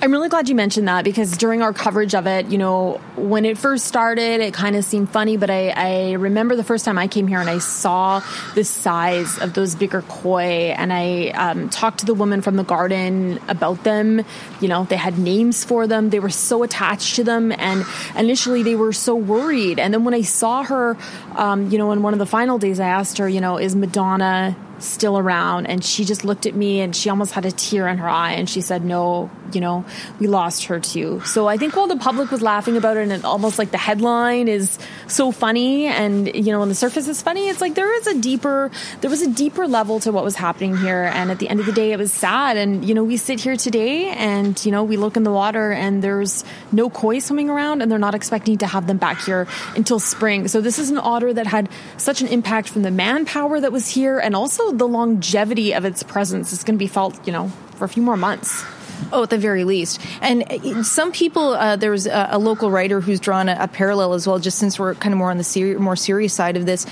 I'm 0.00 0.12
really 0.12 0.28
glad 0.28 0.48
you 0.48 0.54
mentioned 0.54 0.88
that 0.88 1.04
because 1.04 1.36
during 1.36 1.62
our 1.62 1.72
coverage 1.72 2.14
of 2.14 2.26
it, 2.26 2.46
you 2.46 2.58
know, 2.58 3.00
when 3.16 3.44
it 3.44 3.56
first 3.56 3.86
started, 3.86 4.40
it 4.40 4.52
kind 4.52 4.76
of 4.76 4.84
seemed 4.84 5.08
funny, 5.08 5.36
but 5.36 5.48
I, 5.48 5.70
I, 5.70 6.12
remember 6.12 6.54
the 6.54 6.64
first 6.64 6.84
time 6.84 6.98
I 6.98 7.08
came 7.08 7.26
here 7.26 7.40
and 7.40 7.48
I 7.48 7.58
saw 7.58 8.22
the 8.54 8.62
size 8.62 9.38
of 9.38 9.54
those 9.54 9.74
bigger 9.74 10.02
koi, 10.02 10.74
and 10.76 10.92
I 10.92 11.28
um, 11.28 11.70
talked 11.70 12.00
to 12.00 12.06
the 12.06 12.14
woman 12.14 12.42
from 12.42 12.56
the 12.56 12.64
garden 12.64 13.40
about 13.48 13.84
them. 13.84 14.24
You 14.60 14.68
know, 14.68 14.84
they 14.84 14.96
had 14.96 15.18
names 15.18 15.64
for 15.64 15.86
them, 15.86 16.10
they 16.10 16.20
were 16.20 16.30
so 16.30 16.62
attached 16.62 17.16
to 17.16 17.24
them, 17.24 17.52
and 17.52 17.84
initially 18.16 18.62
they 18.62 18.74
were 18.74 18.92
so 18.92 19.14
worried. 19.14 19.78
And 19.78 19.94
then 19.94 20.04
when 20.04 20.14
I 20.14 20.22
saw 20.22 20.62
her, 20.64 20.96
um, 21.36 21.70
you 21.70 21.78
know, 21.78 21.92
in 21.92 22.02
one 22.02 22.12
of 22.12 22.18
the 22.18 22.26
final 22.26 22.58
days, 22.58 22.80
I 22.80 22.88
asked 22.88 23.18
her, 23.18 23.28
you 23.28 23.40
know, 23.40 23.58
is 23.58 23.74
Madonna 23.74 24.56
still 24.78 25.18
around 25.18 25.66
and 25.66 25.84
she 25.84 26.04
just 26.04 26.24
looked 26.24 26.46
at 26.46 26.54
me 26.54 26.80
and 26.80 26.94
she 26.94 27.10
almost 27.10 27.32
had 27.32 27.44
a 27.44 27.52
tear 27.52 27.88
in 27.88 27.98
her 27.98 28.08
eye 28.08 28.32
and 28.32 28.48
she 28.48 28.60
said 28.60 28.84
no 28.84 29.30
you 29.52 29.60
know 29.60 29.84
we 30.18 30.26
lost 30.26 30.64
her 30.64 30.80
too 30.80 31.20
so 31.24 31.46
i 31.46 31.56
think 31.56 31.76
while 31.76 31.86
the 31.86 31.96
public 31.96 32.30
was 32.30 32.42
laughing 32.42 32.76
about 32.76 32.96
it 32.96 33.02
and 33.02 33.12
it 33.12 33.24
almost 33.24 33.58
like 33.58 33.70
the 33.70 33.78
headline 33.78 34.48
is 34.48 34.78
so 35.06 35.32
funny 35.32 35.86
and 35.86 36.34
you 36.34 36.52
know 36.52 36.62
on 36.62 36.68
the 36.68 36.74
surface 36.74 37.08
is 37.08 37.22
funny 37.22 37.48
it's 37.48 37.60
like 37.60 37.74
there 37.74 37.94
is 37.94 38.06
a 38.06 38.20
deeper 38.20 38.70
there 39.00 39.10
was 39.10 39.22
a 39.22 39.30
deeper 39.30 39.66
level 39.66 40.00
to 40.00 40.12
what 40.12 40.24
was 40.24 40.36
happening 40.36 40.76
here 40.76 41.10
and 41.14 41.30
at 41.30 41.38
the 41.38 41.48
end 41.48 41.60
of 41.60 41.66
the 41.66 41.72
day 41.72 41.92
it 41.92 41.98
was 41.98 42.12
sad 42.12 42.56
and 42.56 42.84
you 42.84 42.94
know 42.94 43.04
we 43.04 43.16
sit 43.16 43.40
here 43.40 43.56
today 43.56 44.10
and 44.10 44.64
you 44.64 44.72
know 44.72 44.84
we 44.84 44.96
look 44.96 45.16
in 45.16 45.22
the 45.22 45.32
water 45.32 45.72
and 45.72 46.02
there's 46.02 46.44
no 46.72 46.90
koi 46.90 47.18
swimming 47.18 47.50
around 47.50 47.82
and 47.82 47.90
they're 47.90 47.98
not 47.98 48.14
expecting 48.14 48.58
to 48.58 48.66
have 48.66 48.86
them 48.86 48.98
back 48.98 49.22
here 49.22 49.46
until 49.74 49.98
spring. 49.98 50.48
So 50.48 50.60
this 50.60 50.78
is 50.78 50.90
an 50.90 50.98
otter 50.98 51.32
that 51.32 51.46
had 51.46 51.68
such 51.96 52.20
an 52.20 52.28
impact 52.28 52.68
from 52.68 52.82
the 52.82 52.90
manpower 52.90 53.60
that 53.60 53.72
was 53.72 53.88
here 53.88 54.18
and 54.18 54.34
also 54.34 54.65
the 54.72 54.88
longevity 54.88 55.72
of 55.72 55.84
its 55.84 56.02
presence 56.02 56.52
is 56.52 56.64
going 56.64 56.76
to 56.76 56.78
be 56.78 56.86
felt, 56.88 57.26
you 57.26 57.32
know, 57.32 57.48
for 57.76 57.84
a 57.84 57.88
few 57.88 58.02
more 58.02 58.16
months. 58.16 58.64
Oh, 59.12 59.22
at 59.22 59.30
the 59.30 59.38
very 59.38 59.64
least. 59.64 60.00
And 60.20 60.42
uh, 60.50 60.82
some 60.82 61.12
people, 61.12 61.50
uh, 61.50 61.76
there 61.76 61.90
was 61.90 62.06
a, 62.06 62.28
a, 62.32 62.38
local 62.38 62.70
writer 62.70 63.00
who's 63.00 63.20
drawn 63.20 63.48
a, 63.48 63.56
a, 63.60 63.68
parallel 63.68 64.14
as 64.14 64.26
well, 64.26 64.38
just 64.38 64.58
since 64.58 64.78
we're 64.78 64.94
kind 64.94 65.12
of 65.12 65.18
more 65.18 65.30
on 65.30 65.36
the 65.36 65.44
ser- 65.44 65.78
more 65.78 65.96
serious 65.96 66.32
side 66.32 66.56
of 66.56 66.64
this 66.64 66.86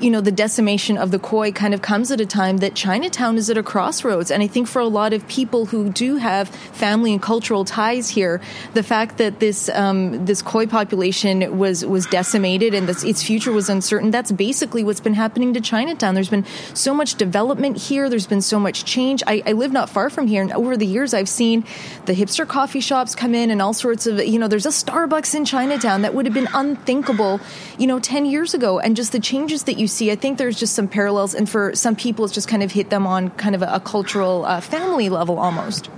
you 0.00 0.10
know, 0.10 0.20
the 0.20 0.32
decimation 0.32 0.96
of 0.96 1.10
the 1.10 1.18
koi 1.18 1.52
kind 1.52 1.74
of 1.74 1.82
comes 1.82 2.10
at 2.10 2.20
a 2.20 2.26
time 2.26 2.58
that 2.58 2.74
Chinatown 2.74 3.36
is 3.36 3.50
at 3.50 3.58
a 3.58 3.62
crossroads. 3.62 4.30
And 4.30 4.42
I 4.42 4.46
think 4.46 4.68
for 4.68 4.80
a 4.80 4.86
lot 4.86 5.12
of 5.12 5.26
people 5.28 5.66
who 5.66 5.90
do 5.90 6.16
have 6.16 6.48
family 6.48 7.12
and 7.12 7.22
cultural 7.22 7.64
ties 7.64 8.08
here, 8.08 8.40
the 8.74 8.82
fact 8.82 9.18
that 9.18 9.40
this 9.40 9.68
um, 9.70 10.24
this 10.24 10.42
koi 10.42 10.66
population 10.66 11.58
was 11.58 11.84
was 11.84 12.06
decimated 12.06 12.74
and 12.74 12.88
this, 12.88 13.04
its 13.04 13.22
future 13.22 13.52
was 13.52 13.68
uncertain, 13.68 14.10
that's 14.10 14.32
basically 14.32 14.84
what's 14.84 15.00
been 15.00 15.14
happening 15.14 15.54
to 15.54 15.60
Chinatown. 15.60 16.14
There's 16.14 16.28
been 16.28 16.46
so 16.74 16.94
much 16.94 17.16
development 17.16 17.76
here. 17.76 18.08
There's 18.08 18.26
been 18.26 18.42
so 18.42 18.58
much 18.58 18.84
change. 18.84 19.22
I, 19.26 19.42
I 19.46 19.52
live 19.52 19.72
not 19.72 19.90
far 19.90 20.10
from 20.10 20.26
here, 20.26 20.42
and 20.42 20.52
over 20.52 20.76
the 20.76 20.86
years, 20.86 21.14
I've 21.14 21.28
seen 21.28 21.64
the 22.06 22.12
hipster 22.12 22.46
coffee 22.46 22.80
shops 22.80 23.14
come 23.14 23.34
in 23.34 23.50
and 23.50 23.62
all 23.62 23.72
sorts 23.72 24.06
of, 24.06 24.18
you 24.18 24.38
know, 24.38 24.48
there's 24.48 24.66
a 24.66 24.70
Starbucks 24.70 25.34
in 25.34 25.44
Chinatown 25.44 26.02
that 26.02 26.14
would 26.14 26.26
have 26.26 26.34
been 26.34 26.48
unthinkable, 26.54 27.40
you 27.78 27.86
know, 27.86 28.00
10 28.00 28.26
years 28.26 28.54
ago. 28.54 28.78
And 28.78 28.96
just 28.96 29.12
the 29.12 29.20
changes 29.20 29.64
that 29.64 29.78
you 29.78 29.86
see, 29.92 30.10
I 30.10 30.16
think 30.16 30.38
there's 30.38 30.58
just 30.58 30.74
some 30.74 30.88
parallels, 30.88 31.34
and 31.34 31.48
for 31.48 31.74
some 31.74 31.96
people, 31.96 32.24
it's 32.24 32.34
just 32.34 32.48
kind 32.48 32.62
of 32.62 32.72
hit 32.72 32.90
them 32.90 33.06
on 33.06 33.30
kind 33.30 33.54
of 33.54 33.62
a, 33.62 33.74
a 33.74 33.80
cultural 33.80 34.44
uh, 34.44 34.60
family 34.60 35.08
level 35.08 35.38
almost. 35.38 35.90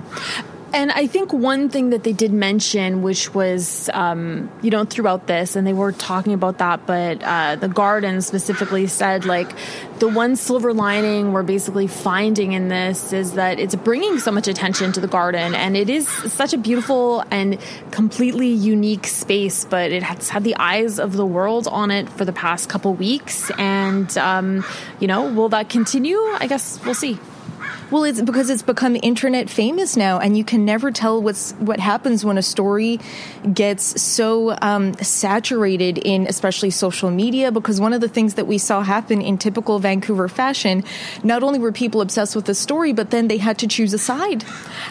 And 0.75 0.91
I 0.91 1.07
think 1.07 1.35
one 1.35 1.69
thing 1.69 1.91
that 1.91 2.03
they 2.03 2.15
did 2.15 2.33
mention, 2.33 3.03
which 3.03 3.35
was, 3.35 3.91
um, 3.93 4.51
you 4.63 4.71
know, 4.71 4.87
throughout 4.87 5.27
this, 5.27 5.55
and 5.55 5.67
they 5.67 5.75
were 5.75 5.93
talking 5.93 6.33
about 6.33 6.59
that, 6.59 6.87
but 6.87 7.23
uh, 7.23 7.57
the 7.57 7.69
garden 7.69 8.23
specifically 8.23 8.87
said, 8.87 9.27
like, 9.27 9.53
the 9.99 10.09
one 10.09 10.35
silver 10.35 10.73
lining 10.73 11.35
we're 11.35 11.43
basically 11.43 11.87
finding 11.87 12.53
in 12.53 12.69
this 12.69 13.13
is 13.13 13.35
that 13.35 13.61
it's 13.61 13.75
bringing 13.75 14.19
so 14.19 14.33
much 14.33 14.49
attention 14.49 14.93
to 14.93 15.01
the 15.01 15.07
garden, 15.07 15.55
and 15.55 15.77
it 15.77 15.91
is 15.91 16.09
such 16.09 16.55
a 16.55 16.59
beautiful 16.59 17.23
and 17.31 17.59
completely 17.91 18.49
unique 18.49 19.07
space, 19.07 19.67
but 19.67 19.93
it 19.93 20.03
has 20.03 20.31
had 20.31 20.43
the 20.43 20.57
eyes 20.57 20.99
of 20.99 21.13
the 21.17 21.27
world 21.27 21.69
on 21.69 21.91
it 21.91 22.09
for 22.09 22.25
the 22.25 22.33
past 22.33 22.71
couple 22.71 22.95
weeks. 22.95 23.51
And, 23.59 24.17
um, 24.17 24.65
you 25.01 25.07
know, 25.07 25.31
will 25.31 25.51
that 25.51 25.69
continue? 25.69 26.17
I 26.17 26.47
guess 26.49 26.81
we'll 26.85 26.95
see. 26.95 27.19
Well, 27.93 28.05
it's 28.05 28.23
because 28.23 28.49
it's 28.49 28.63
become 28.63 28.97
internet 29.03 29.51
famous 29.51 29.99
now, 29.99 30.19
and 30.19 30.35
you 30.35 30.45
can 30.45 30.65
never 30.65 30.91
tell 30.91 31.21
what's 31.21 31.53
what 31.59 31.79
happens 31.79 32.25
when 32.25 32.39
a 32.39 32.43
story 32.43 33.01
gets 33.53 34.01
so 34.01 34.57
um, 34.63 34.95
saturated 34.95 35.99
in, 35.99 36.27
especially 36.27 36.71
social 36.71 37.11
media. 37.11 37.53
Because 37.53 37.83
one 37.83 37.93
of 37.93 38.01
the 38.01 38.09
things 38.09 38.37
that 38.37 38.47
we 38.47 38.57
saw 38.57 38.81
happen 38.81 39.21
in 39.21 39.37
typical 39.37 39.79
Vancouver 39.79 40.27
fashion, 40.29 40.85
not 41.23 41.43
only 41.43 41.59
were 41.59 41.71
people 41.71 42.01
obsessed 42.01 42.35
with 42.35 42.47
the 42.47 42.55
story, 42.55 42.95
but 42.95 43.11
then 43.11 43.29
they 43.29 43.37
had 43.37 43.59
to 43.59 43.67
choose 43.67 43.93
a 43.93 43.99
side, 43.99 44.43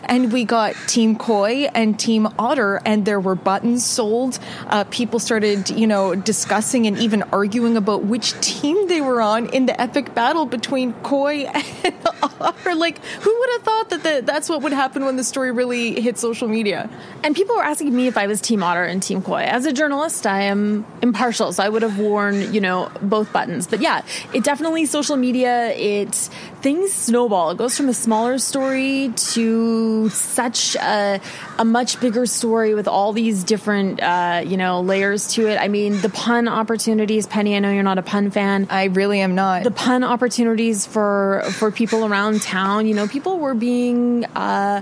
and 0.03 0.31
we 0.31 0.45
got 0.45 0.75
Team 0.85 1.15
Koi 1.15 1.71
and 1.73 1.99
Team 1.99 2.27
Otter, 2.37 2.83
and 2.85 3.03
there 3.03 3.19
were 3.19 3.33
buttons 3.33 3.83
sold. 3.83 4.37
Uh, 4.67 4.83
people 4.91 5.17
started, 5.17 5.71
you 5.71 5.87
know, 5.87 6.13
discussing 6.13 6.85
and 6.85 6.99
even 6.99 7.23
arguing 7.33 7.77
about 7.77 8.03
which 8.03 8.39
team 8.41 8.87
they 8.87 9.01
were 9.01 9.23
on 9.23 9.47
in 9.47 9.65
the 9.65 9.81
epic 9.81 10.13
battle 10.13 10.45
between 10.45 10.93
Koi 11.01 11.45
and 11.83 11.95
Otter. 12.39 12.75
Like 12.75 12.90
like, 12.91 13.03
who 13.21 13.39
would 13.39 13.49
have 13.53 13.63
thought 13.63 13.89
that 13.89 14.03
the, 14.03 14.21
that's 14.25 14.49
what 14.49 14.61
would 14.61 14.73
happen 14.73 15.05
when 15.05 15.15
the 15.15 15.23
story 15.23 15.51
really 15.51 15.99
hit 15.99 16.17
social 16.17 16.47
media? 16.47 16.89
And 17.23 17.35
people 17.35 17.55
were 17.55 17.63
asking 17.63 17.95
me 17.95 18.07
if 18.07 18.17
I 18.17 18.27
was 18.27 18.41
Team 18.41 18.63
Otter 18.63 18.83
and 18.83 19.01
Team 19.01 19.21
Koi. 19.21 19.43
As 19.43 19.65
a 19.65 19.73
journalist, 19.73 20.25
I 20.27 20.43
am 20.43 20.85
impartial, 21.01 21.53
so 21.53 21.63
I 21.63 21.69
would 21.69 21.81
have 21.81 21.97
worn, 21.97 22.53
you 22.53 22.61
know, 22.61 22.91
both 23.01 23.31
buttons. 23.31 23.67
But 23.67 23.81
yeah, 23.81 24.03
it 24.33 24.43
definitely 24.43 24.85
social 24.85 25.17
media. 25.17 25.69
It 25.73 26.29
things 26.61 26.93
snowball. 26.93 27.51
It 27.51 27.57
goes 27.57 27.75
from 27.75 27.89
a 27.89 27.93
smaller 27.93 28.37
story 28.37 29.11
to 29.33 30.09
such 30.09 30.75
a, 30.75 31.19
a 31.57 31.65
much 31.65 31.99
bigger 31.99 32.25
story 32.25 32.75
with 32.75 32.87
all 32.87 33.13
these 33.13 33.43
different, 33.43 34.01
uh, 34.01 34.43
you 34.45 34.57
know, 34.57 34.81
layers 34.81 35.27
to 35.33 35.47
it. 35.47 35.57
I 35.57 35.67
mean, 35.67 35.99
the 36.01 36.09
pun 36.09 36.47
opportunities. 36.47 37.27
Penny, 37.27 37.55
I 37.55 37.59
know 37.59 37.71
you're 37.71 37.83
not 37.83 37.97
a 37.97 38.03
pun 38.03 38.31
fan. 38.31 38.67
I 38.69 38.85
really 38.85 39.21
am 39.21 39.35
not. 39.35 39.63
The 39.63 39.71
pun 39.71 40.03
opportunities 40.03 40.85
for 40.85 41.43
for 41.53 41.71
people 41.71 42.05
around 42.05 42.41
town. 42.41 42.80
You 42.87 42.93
know, 42.93 43.07
people 43.07 43.39
were 43.39 43.53
being, 43.53 44.25
uh, 44.25 44.81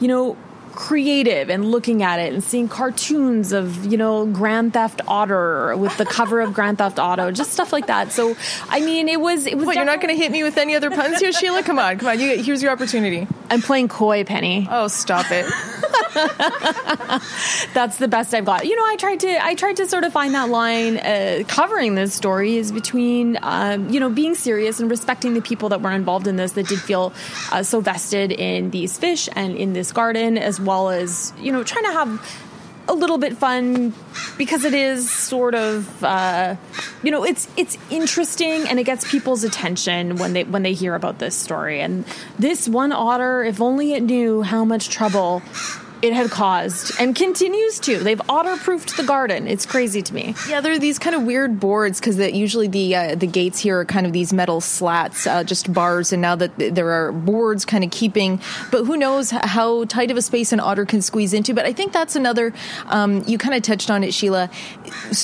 you 0.00 0.08
know 0.08 0.36
creative 0.72 1.50
and 1.50 1.70
looking 1.70 2.02
at 2.02 2.20
it 2.20 2.32
and 2.32 2.42
seeing 2.42 2.68
cartoons 2.68 3.52
of 3.52 3.84
you 3.86 3.98
know 3.98 4.26
Grand 4.26 4.72
Theft 4.72 5.00
Auto 5.06 5.76
with 5.76 5.96
the 5.98 6.06
cover 6.06 6.40
of 6.40 6.54
Grand 6.54 6.78
Theft 6.78 6.98
Auto, 6.98 7.30
just 7.30 7.52
stuff 7.52 7.72
like 7.72 7.86
that. 7.88 8.12
So 8.12 8.36
I 8.68 8.80
mean, 8.80 9.08
it 9.08 9.20
was 9.20 9.46
it 9.46 9.56
was. 9.56 9.66
What, 9.66 9.76
you're 9.76 9.84
not 9.84 10.00
going 10.00 10.14
to 10.14 10.20
hit 10.20 10.32
me 10.32 10.42
with 10.42 10.56
any 10.56 10.74
other 10.74 10.90
puns 10.90 11.18
here, 11.20 11.32
Sheila? 11.32 11.62
Come 11.62 11.78
on, 11.78 11.98
come 11.98 12.08
on. 12.08 12.20
You, 12.20 12.42
here's 12.42 12.62
your 12.62 12.72
opportunity. 12.72 13.26
I'm 13.50 13.62
playing 13.62 13.88
coy, 13.88 14.24
Penny. 14.24 14.66
Oh, 14.70 14.88
stop 14.88 15.26
it. 15.30 15.44
That's 17.74 17.98
the 17.98 18.08
best 18.08 18.34
I've 18.34 18.44
got. 18.44 18.66
You 18.66 18.76
know, 18.76 18.84
I 18.84 18.96
tried 18.96 19.20
to 19.20 19.44
I 19.44 19.54
tried 19.54 19.76
to 19.76 19.86
sort 19.86 20.04
of 20.04 20.12
find 20.12 20.34
that 20.34 20.48
line 20.48 20.98
uh, 20.98 21.44
covering 21.46 21.94
this 21.94 22.14
story 22.14 22.56
is 22.56 22.72
between 22.72 23.38
um, 23.42 23.88
you 23.90 24.00
know 24.00 24.10
being 24.10 24.34
serious 24.34 24.80
and 24.80 24.90
respecting 24.90 25.34
the 25.34 25.42
people 25.42 25.68
that 25.68 25.80
were 25.80 25.92
involved 25.92 26.26
in 26.26 26.36
this 26.36 26.52
that 26.52 26.66
did 26.66 26.80
feel 26.80 27.12
uh, 27.52 27.62
so 27.62 27.80
vested 27.80 28.32
in 28.32 28.70
these 28.70 28.98
fish 28.98 29.28
and 29.36 29.56
in 29.56 29.72
this 29.72 29.92
garden 29.92 30.36
as 30.36 30.60
well 30.60 30.90
as 30.90 31.32
you 31.38 31.52
know 31.52 31.62
trying 31.62 31.84
to 31.84 31.92
have 31.92 32.40
a 32.88 32.94
little 32.94 33.18
bit 33.18 33.36
fun 33.36 33.94
because 34.36 34.64
it 34.64 34.74
is 34.74 35.08
sort 35.08 35.54
of 35.54 36.02
uh, 36.02 36.56
you 37.04 37.10
know 37.12 37.24
it's 37.24 37.48
it's 37.56 37.78
interesting 37.88 38.66
and 38.68 38.80
it 38.80 38.84
gets 38.84 39.08
people's 39.08 39.44
attention 39.44 40.16
when 40.16 40.32
they 40.32 40.42
when 40.42 40.64
they 40.64 40.72
hear 40.72 40.96
about 40.96 41.20
this 41.20 41.36
story 41.36 41.80
and 41.80 42.04
this 42.38 42.68
one 42.68 42.90
otter 42.90 43.44
if 43.44 43.60
only 43.60 43.92
it 43.94 44.02
knew 44.02 44.42
how 44.42 44.64
much 44.64 44.88
trouble 44.88 45.40
it 46.02 46.12
had 46.12 46.30
caused 46.30 46.92
and 46.98 47.14
continues 47.14 47.78
to. 47.80 47.98
They've 47.98 48.20
otter-proofed 48.28 48.96
the 48.96 49.02
garden. 49.02 49.46
It's 49.46 49.66
crazy 49.66 50.02
to 50.02 50.14
me. 50.14 50.34
Yeah, 50.48 50.60
there 50.60 50.72
are 50.72 50.78
these 50.78 50.98
kind 50.98 51.14
of 51.14 51.24
weird 51.24 51.60
boards 51.60 52.00
because 52.00 52.18
usually 52.18 52.68
the 52.68 52.96
uh, 52.96 53.14
the 53.14 53.26
gates 53.26 53.58
here 53.58 53.80
are 53.80 53.84
kind 53.84 54.06
of 54.06 54.12
these 54.12 54.32
metal 54.32 54.60
slats, 54.60 55.26
uh, 55.26 55.44
just 55.44 55.72
bars, 55.72 56.12
and 56.12 56.22
now 56.22 56.36
that 56.36 56.52
there 56.56 56.90
are 56.90 57.12
boards 57.12 57.64
kind 57.64 57.84
of 57.84 57.90
keeping. 57.90 58.40
But 58.70 58.84
who 58.84 58.96
knows 58.96 59.30
how 59.30 59.84
tight 59.84 60.10
of 60.10 60.16
a 60.16 60.22
space 60.22 60.52
an 60.52 60.60
otter 60.60 60.86
can 60.86 61.02
squeeze 61.02 61.34
into? 61.34 61.54
But 61.54 61.66
I 61.66 61.72
think 61.72 61.92
that's 61.92 62.16
another. 62.16 62.52
Um, 62.86 63.22
you 63.26 63.38
kind 63.38 63.54
of 63.54 63.62
touched 63.62 63.90
on 63.90 64.04
it, 64.04 64.14
Sheila. 64.14 64.50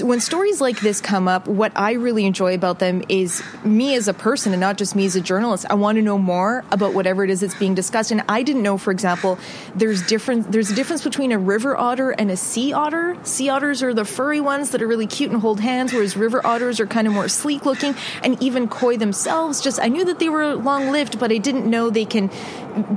When 0.01 0.21
stories 0.21 0.61
like 0.61 0.81
this 0.81 1.01
come 1.01 1.29
up, 1.29 1.47
what 1.47 1.73
I 1.77 1.93
really 1.93 2.27
enjoy 2.27 2.55
about 2.55 2.79
them 2.79 3.03
is 3.09 3.43
me 3.65 3.95
as 3.95 4.09
a 4.09 4.15
person, 4.15 4.53
and 4.53 4.61
not 4.61 4.77
just 4.79 4.95
me 4.95 5.07
as 5.07 5.17
a 5.17 5.21
journalist. 5.21 5.67
I 5.71 5.75
want 5.75 5.97
to 5.97 6.03
know 6.03 6.19
more 6.19 6.65
about 6.71 6.95
whatever 6.95 7.25
it 7.25 7.31
is 7.31 7.41
that's 7.41 7.55
being 7.55 7.75
discussed, 7.75 8.11
and 8.11 8.23
I 8.29 8.43
didn't 8.43 8.63
know, 8.63 8.79
for 8.79 8.91
example, 8.91 9.39
there's 9.75 10.07
different 10.07 10.53
there's 10.53 10.66
there's 10.67 10.73
a 10.73 10.81
difference 10.81 11.05
between 11.05 11.31
a 11.31 11.39
river 11.39 11.77
otter 11.77 12.11
and 12.11 12.29
a 12.29 12.37
sea 12.37 12.73
otter. 12.73 13.17
Sea 13.23 13.51
otters 13.51 13.85
are 13.85 13.95
the 13.95 14.05
furry 14.05 14.41
ones 14.41 14.71
that 14.71 14.83
are 14.83 14.89
really 14.89 15.07
cute 15.07 15.31
and 15.31 15.41
hold 15.41 15.61
hands, 15.61 15.93
whereas 15.93 16.17
river 16.17 16.45
otters 16.45 16.81
are 16.81 16.89
kind 16.89 17.07
of 17.07 17.13
more 17.13 17.29
sleek 17.29 17.65
looking. 17.65 17.95
And 18.25 18.43
even 18.43 18.67
koi 18.67 18.97
themselves, 18.97 19.61
just 19.61 19.79
I 19.81 19.87
knew 19.87 20.05
that 20.07 20.19
they 20.19 20.29
were 20.29 20.57
long 20.57 20.91
lived, 20.91 21.21
but 21.21 21.31
I 21.31 21.39
didn't 21.39 21.71
know 21.71 21.89
they 21.89 22.05
can 22.05 22.33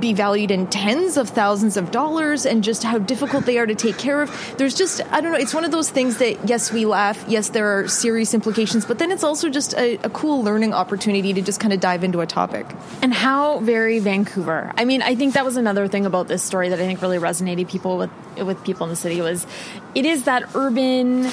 be 0.00 0.12
valued 0.12 0.50
in 0.50 0.66
tens 0.66 1.16
of 1.16 1.28
thousands 1.28 1.76
of 1.76 1.92
dollars 1.92 2.44
and 2.44 2.64
just 2.64 2.82
how 2.82 2.98
difficult 2.98 3.46
they 3.46 3.56
are 3.56 3.66
to 3.66 3.74
take 3.76 3.96
care 3.96 4.20
of. 4.20 4.54
There's 4.58 4.74
just, 4.74 5.00
I 5.12 5.20
don't 5.20 5.30
know, 5.30 5.38
it's 5.38 5.54
one 5.54 5.64
of 5.64 5.70
those 5.70 5.88
things 5.90 6.18
that, 6.18 6.48
yes, 6.48 6.72
we 6.72 6.84
laugh, 6.86 7.24
yes, 7.28 7.50
there 7.50 7.78
are 7.78 7.86
serious 7.86 8.34
implications, 8.34 8.84
but 8.84 8.98
then 8.98 9.12
it's 9.12 9.22
also 9.22 9.48
just 9.48 9.74
a, 9.74 9.94
a 10.02 10.10
cool 10.10 10.42
learning 10.42 10.74
opportunity 10.74 11.32
to 11.34 11.40
just 11.40 11.60
kind 11.60 11.72
of 11.72 11.78
dive 11.78 12.02
into 12.02 12.20
a 12.20 12.26
topic. 12.26 12.66
And 13.00 13.14
how 13.14 13.60
very 13.60 14.00
Vancouver. 14.00 14.72
I 14.76 14.84
mean, 14.84 15.02
I 15.02 15.14
think 15.14 15.34
that 15.34 15.44
was 15.44 15.56
another 15.56 15.86
thing 15.86 16.04
about 16.04 16.26
this 16.26 16.42
story 16.42 16.68
that 16.70 16.80
I 16.80 16.82
think 16.82 17.00
really 17.00 17.18
resonated 17.18 17.59
people 17.64 17.98
with 17.98 18.10
with 18.36 18.62
people 18.64 18.84
in 18.84 18.90
the 18.90 18.96
city 18.96 19.20
was 19.20 19.46
it 19.94 20.06
is 20.06 20.24
that 20.24 20.54
urban 20.54 21.30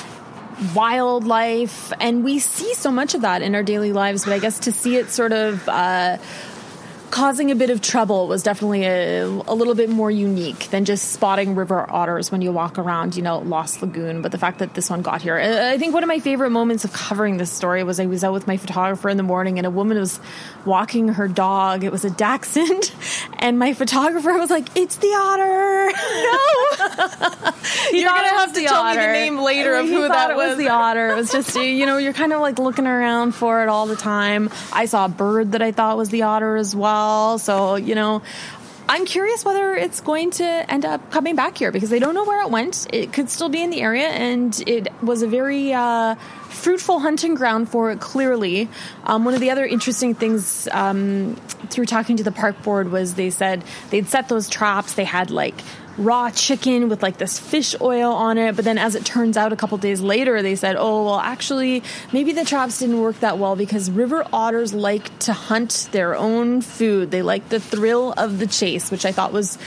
wildlife 0.74 1.94
and 2.00 2.24
we 2.24 2.40
see 2.40 2.74
so 2.74 2.92
much 2.92 3.14
of 3.14 3.22
that 3.22 3.42
in 3.42 3.54
our 3.54 3.64
daily 3.64 3.94
lives 3.94 4.26
but 4.26 4.34
i 4.34 4.40
guess 4.40 4.60
to 4.60 4.72
see 4.72 4.96
it 4.96 5.10
sort 5.10 5.32
of 5.32 5.68
uh, 5.70 6.18
causing 7.10 7.52
a 7.52 7.56
bit 7.56 7.70
of 7.70 7.82
trouble 7.82 8.28
was 8.28 8.44
definitely 8.44 8.86
a, 8.86 9.26
a, 9.26 9.56
little 9.56 9.76
bit 9.76 9.90
more 9.90 10.12
unique 10.12 10.70
than 10.70 10.86
just 10.86 11.12
spotting 11.12 11.56
river 11.56 11.90
otters 11.90 12.32
when 12.32 12.42
you 12.42 12.52
walk 12.52 12.78
around, 12.78 13.16
you 13.16 13.22
know, 13.22 13.40
Lost 13.40 13.82
Lagoon. 13.82 14.22
But 14.22 14.32
the 14.32 14.38
fact 14.38 14.60
that 14.60 14.74
this 14.74 14.90
one 14.90 15.02
got 15.02 15.22
here, 15.22 15.38
I 15.38 15.78
think 15.78 15.94
one 15.94 16.04
of 16.04 16.08
my 16.08 16.20
favorite 16.20 16.50
moments 16.50 16.84
of 16.84 16.94
covering 16.94 17.38
this 17.38 17.52
story 17.52 17.84
was 17.84 18.00
I 18.00 18.06
was 18.06 18.24
out 18.24 18.34
with 18.34 18.48
my 18.48 18.58
photographer 18.58 19.10
in 19.10 19.18
the 19.18 19.24
morning 19.24 19.58
and 19.58 19.66
a 19.66 19.70
woman 19.70 19.98
was 19.98 20.20
walking 20.66 21.10
her 21.10 21.28
dog. 21.28 21.84
It 21.84 21.92
was 21.92 22.04
a 22.04 22.10
dachshund, 22.10 22.92
and 23.40 23.58
my 23.58 23.74
photographer 23.74 24.38
was 24.38 24.50
like, 24.50 24.68
"It's 24.76 24.98
the 24.98 25.08
otter." 25.08 25.92
no, 25.92 27.54
you're 27.92 28.10
gonna 28.10 28.28
have 28.28 28.54
to 28.54 28.62
tell 28.62 28.84
otter. 28.84 29.00
me 29.00 29.06
the 29.06 29.12
name 29.12 29.38
later 29.40 29.76
of 29.76 29.88
who 29.88 30.08
that 30.08 30.36
was. 30.36 30.50
was. 30.50 30.58
The 30.58 30.70
otter. 30.70 31.10
It 31.12 31.16
was 31.16 31.32
just 31.32 31.56
you 31.56 31.86
know 31.86 31.98
you're 31.98 32.14
kind 32.14 32.34
of 32.34 32.42
like 32.42 32.60
looking 32.60 32.88
around 32.88 33.34
for 33.34 33.64
it 33.64 33.70
all 33.70 33.86
the 33.86 33.96
time. 33.96 34.50
I 34.74 34.86
saw 34.86 35.06
a 35.06 35.10
bird 35.10 35.54
that 35.54 35.62
I 35.62 35.72
thought 35.72 35.98
was 35.98 36.10
the 36.10 36.24
otter 36.24 36.58
as 36.58 36.76
well 36.76 36.97
well. 36.98 37.40
So, 37.40 37.76
you 37.76 37.96
know, 37.96 38.22
I'm 38.90 39.06
curious 39.06 39.44
whether 39.44 39.76
it's 39.76 40.02
going 40.02 40.32
to 40.32 40.46
end 40.46 40.86
up 40.86 41.12
coming 41.12 41.36
back 41.36 41.58
here 41.58 41.72
because 41.72 41.90
they 41.90 42.00
don't 42.00 42.14
know 42.14 42.24
where 42.24 42.42
it 42.42 42.50
went. 42.50 42.88
It 42.94 43.12
could 43.12 43.30
still 43.30 43.50
be 43.50 43.62
in 43.62 43.70
the 43.70 43.82
area, 43.82 44.08
and 44.08 44.58
it 44.66 44.88
was 45.04 45.22
a 45.24 45.28
very 45.28 45.74
uh, 45.74 46.16
fruitful 46.50 47.00
hunting 47.00 47.36
ground 47.36 47.70
for 47.70 47.92
it, 47.92 48.00
clearly. 48.00 48.70
Um, 49.04 49.26
one 49.26 49.34
of 49.34 49.42
the 49.42 49.52
other 49.52 49.66
interesting 49.66 50.16
things 50.16 50.70
um, 50.72 51.36
through 51.70 51.86
talking 51.86 52.18
to 52.18 52.24
the 52.24 52.32
park 52.32 52.64
board 52.64 52.90
was 52.90 53.16
they 53.16 53.30
said 53.30 53.64
they'd 53.90 54.08
set 54.08 54.30
those 54.30 54.48
traps, 54.48 54.94
they 54.94 55.04
had 55.04 55.32
like 55.32 55.62
raw 55.98 56.30
chicken 56.30 56.90
with 56.90 57.02
like 57.02 57.18
this 57.18 57.40
fish 57.40 57.76
oil 57.82 58.12
on 58.14 58.38
it. 58.38 58.56
But 58.56 58.66
then, 58.66 58.78
as 58.78 58.96
it 58.96 59.06
turns 59.06 59.38
out, 59.38 59.52
a 59.52 59.56
couple 59.56 59.78
days 59.78 60.02
later, 60.02 60.42
they 60.42 60.56
said, 60.56 60.76
oh, 60.78 61.06
well, 61.06 61.20
actually, 61.20 61.84
maybe 62.14 62.32
the 62.32 62.46
traps 62.46 62.80
didn't 62.80 63.02
work 63.02 63.20
that 63.20 63.38
well 63.38 63.56
because 63.56 63.90
river 63.90 64.26
otters 64.32 64.74
like 64.74 65.18
to 65.20 65.34
hunt 65.34 65.90
their 65.92 66.16
own 66.16 66.62
food. 66.62 67.12
They 67.12 67.22
like 67.22 67.50
the 67.50 67.60
thrill 67.60 68.14
of 68.18 68.40
the 68.40 68.48
chase, 68.48 68.92
which 68.92 69.06
I 69.06 69.12
thought 69.12 69.34
was 69.34 69.58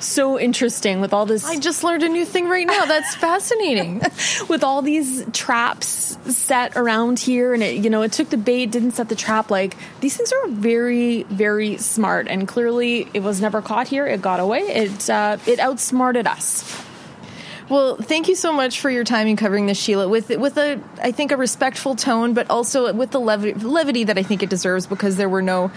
so 0.00 0.38
interesting 0.38 1.00
with 1.00 1.12
all 1.12 1.26
this. 1.26 1.44
I 1.44 1.58
just 1.58 1.84
learned 1.84 2.02
a 2.02 2.08
new 2.08 2.24
thing 2.24 2.48
right 2.48 2.66
now. 2.66 2.84
That's 2.84 3.14
fascinating. 3.16 4.00
with 4.48 4.64
all 4.64 4.82
these 4.82 5.24
traps 5.32 6.18
set 6.34 6.76
around 6.76 7.18
here, 7.18 7.54
and 7.54 7.62
it, 7.62 7.76
you 7.76 7.90
know, 7.90 8.02
it 8.02 8.12
took 8.12 8.30
the 8.30 8.36
bait, 8.36 8.70
didn't 8.70 8.92
set 8.92 9.08
the 9.08 9.14
trap. 9.14 9.50
Like 9.50 9.76
these 10.00 10.16
things 10.16 10.32
are 10.32 10.48
very, 10.48 11.24
very 11.24 11.76
smart, 11.76 12.28
and 12.28 12.46
clearly 12.46 13.08
it 13.14 13.22
was 13.22 13.40
never 13.40 13.62
caught 13.62 13.88
here. 13.88 14.06
It 14.06 14.22
got 14.22 14.40
away. 14.40 14.60
It 14.60 15.10
uh, 15.10 15.38
it 15.46 15.58
outsmarted 15.58 16.26
us. 16.26 16.86
Well, 17.70 17.94
thank 17.94 18.26
you 18.26 18.34
so 18.34 18.52
much 18.52 18.80
for 18.80 18.90
your 18.90 19.04
time 19.04 19.28
in 19.28 19.36
covering 19.36 19.66
this, 19.66 19.78
Sheila, 19.78 20.08
with 20.08 20.28
with 20.30 20.58
a 20.58 20.80
I 21.00 21.12
think 21.12 21.30
a 21.30 21.36
respectful 21.36 21.94
tone, 21.94 22.34
but 22.34 22.50
also 22.50 22.92
with 22.92 23.12
the 23.12 23.20
levity, 23.20 23.54
levity 23.54 24.04
that 24.04 24.18
I 24.18 24.24
think 24.24 24.42
it 24.42 24.50
deserves 24.50 24.88
because 24.88 25.16
there 25.16 25.28
were 25.28 25.40
no 25.40 25.70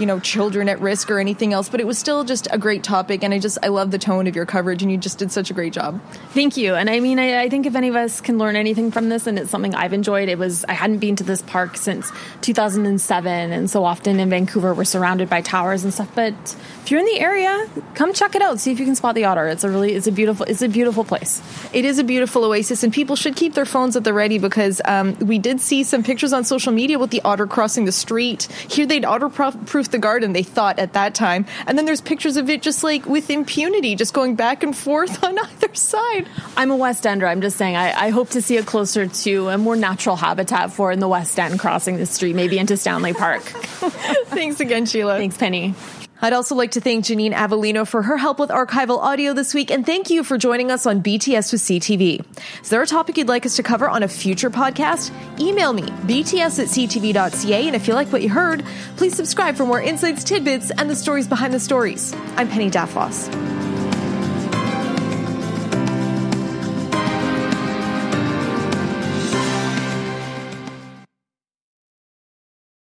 you 0.00 0.06
know, 0.06 0.18
children 0.18 0.68
at 0.68 0.80
risk 0.80 1.10
or 1.10 1.18
anything 1.18 1.52
else, 1.52 1.68
but 1.68 1.78
it 1.78 1.86
was 1.86 1.98
still 1.98 2.24
just 2.24 2.48
a 2.50 2.58
great 2.58 2.82
topic. 2.82 3.22
And 3.22 3.34
I 3.34 3.38
just, 3.38 3.58
I 3.62 3.68
love 3.68 3.90
the 3.90 3.98
tone 3.98 4.26
of 4.26 4.34
your 4.34 4.46
coverage 4.46 4.82
and 4.82 4.90
you 4.90 4.96
just 4.96 5.18
did 5.18 5.30
such 5.30 5.50
a 5.50 5.54
great 5.54 5.74
job. 5.74 6.00
Thank 6.30 6.56
you. 6.56 6.74
And 6.74 6.88
I 6.88 7.00
mean, 7.00 7.18
I, 7.18 7.42
I 7.42 7.48
think 7.50 7.66
if 7.66 7.76
any 7.76 7.88
of 7.88 7.96
us 7.96 8.20
can 8.20 8.38
learn 8.38 8.56
anything 8.56 8.90
from 8.90 9.10
this 9.10 9.26
and 9.26 9.38
it's 9.38 9.50
something 9.50 9.74
I've 9.74 9.92
enjoyed, 9.92 10.30
it 10.30 10.38
was, 10.38 10.64
I 10.64 10.72
hadn't 10.72 10.98
been 10.98 11.16
to 11.16 11.24
this 11.24 11.42
park 11.42 11.76
since 11.76 12.10
2007. 12.40 13.52
And 13.52 13.70
so 13.70 13.84
often 13.84 14.18
in 14.18 14.30
Vancouver, 14.30 14.72
we're 14.72 14.84
surrounded 14.84 15.28
by 15.28 15.42
towers 15.42 15.84
and 15.84 15.92
stuff. 15.92 16.10
But 16.14 16.34
if 16.82 16.90
you're 16.90 17.00
in 17.00 17.06
the 17.06 17.20
area, 17.20 17.68
come 17.94 18.14
check 18.14 18.34
it 18.34 18.40
out. 18.40 18.58
See 18.58 18.72
if 18.72 18.80
you 18.80 18.86
can 18.86 18.94
spot 18.94 19.14
the 19.14 19.26
otter. 19.26 19.48
It's 19.48 19.64
a 19.64 19.68
really, 19.68 19.92
it's 19.92 20.06
a 20.06 20.12
beautiful, 20.12 20.46
it's 20.46 20.62
a 20.62 20.68
beautiful 20.68 21.04
place. 21.04 21.42
It 21.74 21.84
is 21.84 21.98
a 21.98 22.04
beautiful 22.04 22.44
oasis 22.44 22.82
and 22.82 22.92
people 22.92 23.16
should 23.16 23.36
keep 23.36 23.52
their 23.52 23.66
phones 23.66 23.96
at 23.96 24.04
the 24.04 24.14
ready 24.14 24.38
because 24.38 24.80
um, 24.86 25.14
we 25.20 25.38
did 25.38 25.60
see 25.60 25.84
some 25.84 26.02
pictures 26.02 26.32
on 26.32 26.44
social 26.44 26.72
media 26.72 26.98
with 26.98 27.10
the 27.10 27.20
otter 27.22 27.46
crossing 27.46 27.84
the 27.84 27.92
street. 27.92 28.44
Here 28.68 28.86
they'd 28.86 29.04
otter 29.04 29.28
proof 29.28 29.89
the 29.90 29.98
garden, 29.98 30.32
they 30.32 30.42
thought 30.42 30.78
at 30.78 30.92
that 30.94 31.14
time. 31.14 31.46
And 31.66 31.76
then 31.76 31.84
there's 31.84 32.00
pictures 32.00 32.36
of 32.36 32.50
it 32.50 32.62
just 32.62 32.82
like 32.82 33.06
with 33.06 33.30
impunity, 33.30 33.94
just 33.96 34.14
going 34.14 34.36
back 34.36 34.62
and 34.62 34.76
forth 34.76 35.22
on 35.24 35.38
either 35.38 35.74
side. 35.74 36.28
I'm 36.56 36.70
a 36.70 36.76
West 36.76 37.06
Ender. 37.06 37.26
I'm 37.26 37.40
just 37.40 37.56
saying, 37.56 37.76
I, 37.76 38.06
I 38.06 38.08
hope 38.10 38.30
to 38.30 38.42
see 38.42 38.56
it 38.56 38.66
closer 38.66 39.06
to 39.06 39.48
a 39.48 39.58
more 39.58 39.76
natural 39.76 40.16
habitat 40.16 40.72
for 40.72 40.92
in 40.92 41.00
the 41.00 41.08
West 41.08 41.38
End 41.38 41.58
crossing 41.58 41.96
the 41.96 42.06
street, 42.06 42.34
maybe 42.34 42.58
into 42.58 42.76
Stanley 42.76 43.12
Park. 43.12 43.42
Thanks 43.42 44.60
again, 44.60 44.86
Sheila. 44.86 45.16
Thanks, 45.16 45.36
Penny. 45.36 45.74
I'd 46.22 46.32
also 46.32 46.54
like 46.54 46.72
to 46.72 46.80
thank 46.80 47.04
Janine 47.04 47.32
Avellino 47.32 47.86
for 47.86 48.02
her 48.02 48.16
help 48.16 48.38
with 48.38 48.50
archival 48.50 48.98
audio 48.98 49.32
this 49.32 49.54
week, 49.54 49.70
and 49.70 49.86
thank 49.86 50.10
you 50.10 50.22
for 50.22 50.36
joining 50.36 50.70
us 50.70 50.86
on 50.86 51.02
BTS 51.02 51.52
with 51.52 51.62
CTV. 51.62 52.24
Is 52.62 52.68
there 52.68 52.82
a 52.82 52.86
topic 52.86 53.16
you'd 53.16 53.28
like 53.28 53.46
us 53.46 53.56
to 53.56 53.62
cover 53.62 53.88
on 53.88 54.02
a 54.02 54.08
future 54.08 54.50
podcast? 54.50 55.10
Email 55.40 55.72
me, 55.72 55.82
bts 55.82 56.58
at 56.58 56.68
ctv.ca, 56.68 57.66
and 57.66 57.76
if 57.76 57.88
you 57.88 57.94
like 57.94 58.12
what 58.12 58.22
you 58.22 58.28
heard, 58.28 58.64
please 58.96 59.14
subscribe 59.16 59.56
for 59.56 59.64
more 59.64 59.80
insights, 59.80 60.24
tidbits, 60.24 60.70
and 60.70 60.90
the 60.90 60.96
stories 60.96 61.26
behind 61.26 61.54
the 61.54 61.60
stories. 61.60 62.14
I'm 62.36 62.48
Penny 62.48 62.70
Daflos. 62.70 63.69